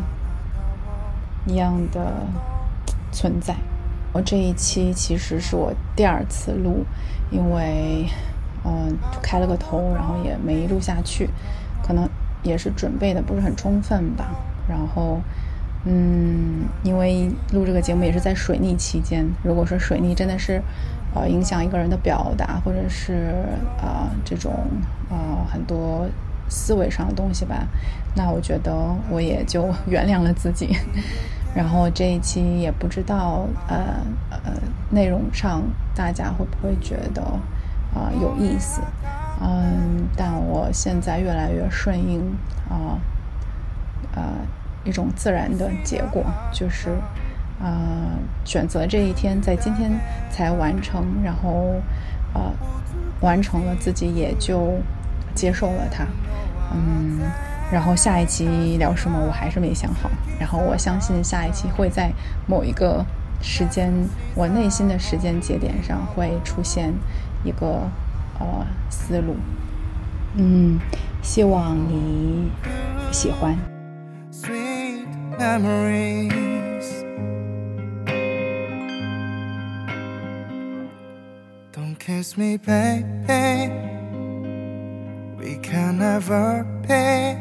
[1.45, 2.25] 一样的
[3.11, 3.55] 存在。
[4.11, 6.83] 我这一期其实是我第二次录，
[7.29, 8.07] 因为。
[8.67, 11.29] 嗯，开了个头，然后也没录下去，
[11.83, 12.09] 可能
[12.41, 14.31] 也是准备的不是很充分吧。
[14.67, 15.21] 然后，
[15.83, 20.63] 嗯，因为录这个节目也是在水逆期间，如果说水逆真的是，
[21.15, 23.33] 呃，影响一个人的表达，或者是
[23.81, 24.53] 啊这种
[25.09, 26.05] 啊很多
[26.49, 27.65] 思维上的东西吧，
[28.15, 28.75] 那我觉得
[29.09, 30.77] 我也就 原谅了自己。
[31.55, 33.77] 然后这一期也不知道，呃
[34.29, 34.51] 呃，
[34.89, 35.63] 内容上
[35.95, 37.21] 大家会不会觉得？
[37.95, 38.81] 啊，有意思，
[39.41, 42.19] 嗯，但我现在越来越顺应
[42.69, 42.99] 啊，
[44.13, 44.21] 呃，
[44.83, 46.89] 一种自然的结果，就是
[47.61, 49.91] 啊，选择这一天在今天
[50.29, 51.81] 才完成，然后
[52.33, 52.51] 啊，
[53.21, 54.73] 完成了自己也就
[55.33, 56.05] 接受了它，
[56.73, 57.19] 嗯，
[57.71, 62.11] 然后下一期聊什么我还是没想好，然后我相信下一期会在
[62.47, 63.05] 某一个
[63.41, 63.91] 时间，
[64.35, 66.93] 我内心的时间节点上会出现。
[67.45, 67.87] 一个
[68.39, 69.35] 呃思路，
[70.35, 70.79] 嗯，
[71.21, 72.49] 希望你
[73.11, 73.55] 喜欢。
[74.31, 75.05] Sweet
[75.37, 76.54] memory.
[82.05, 83.73] Kiss me, baby.
[85.39, 87.35] We can never be.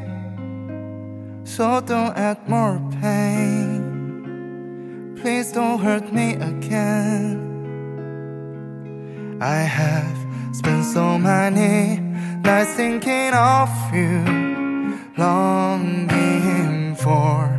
[1.44, 3.82] So don't add more pain.
[5.20, 7.36] Please don't hurt me again.
[9.42, 10.16] I have
[10.56, 12.00] spent so many
[12.40, 14.24] nights thinking of you,
[15.18, 17.53] longing for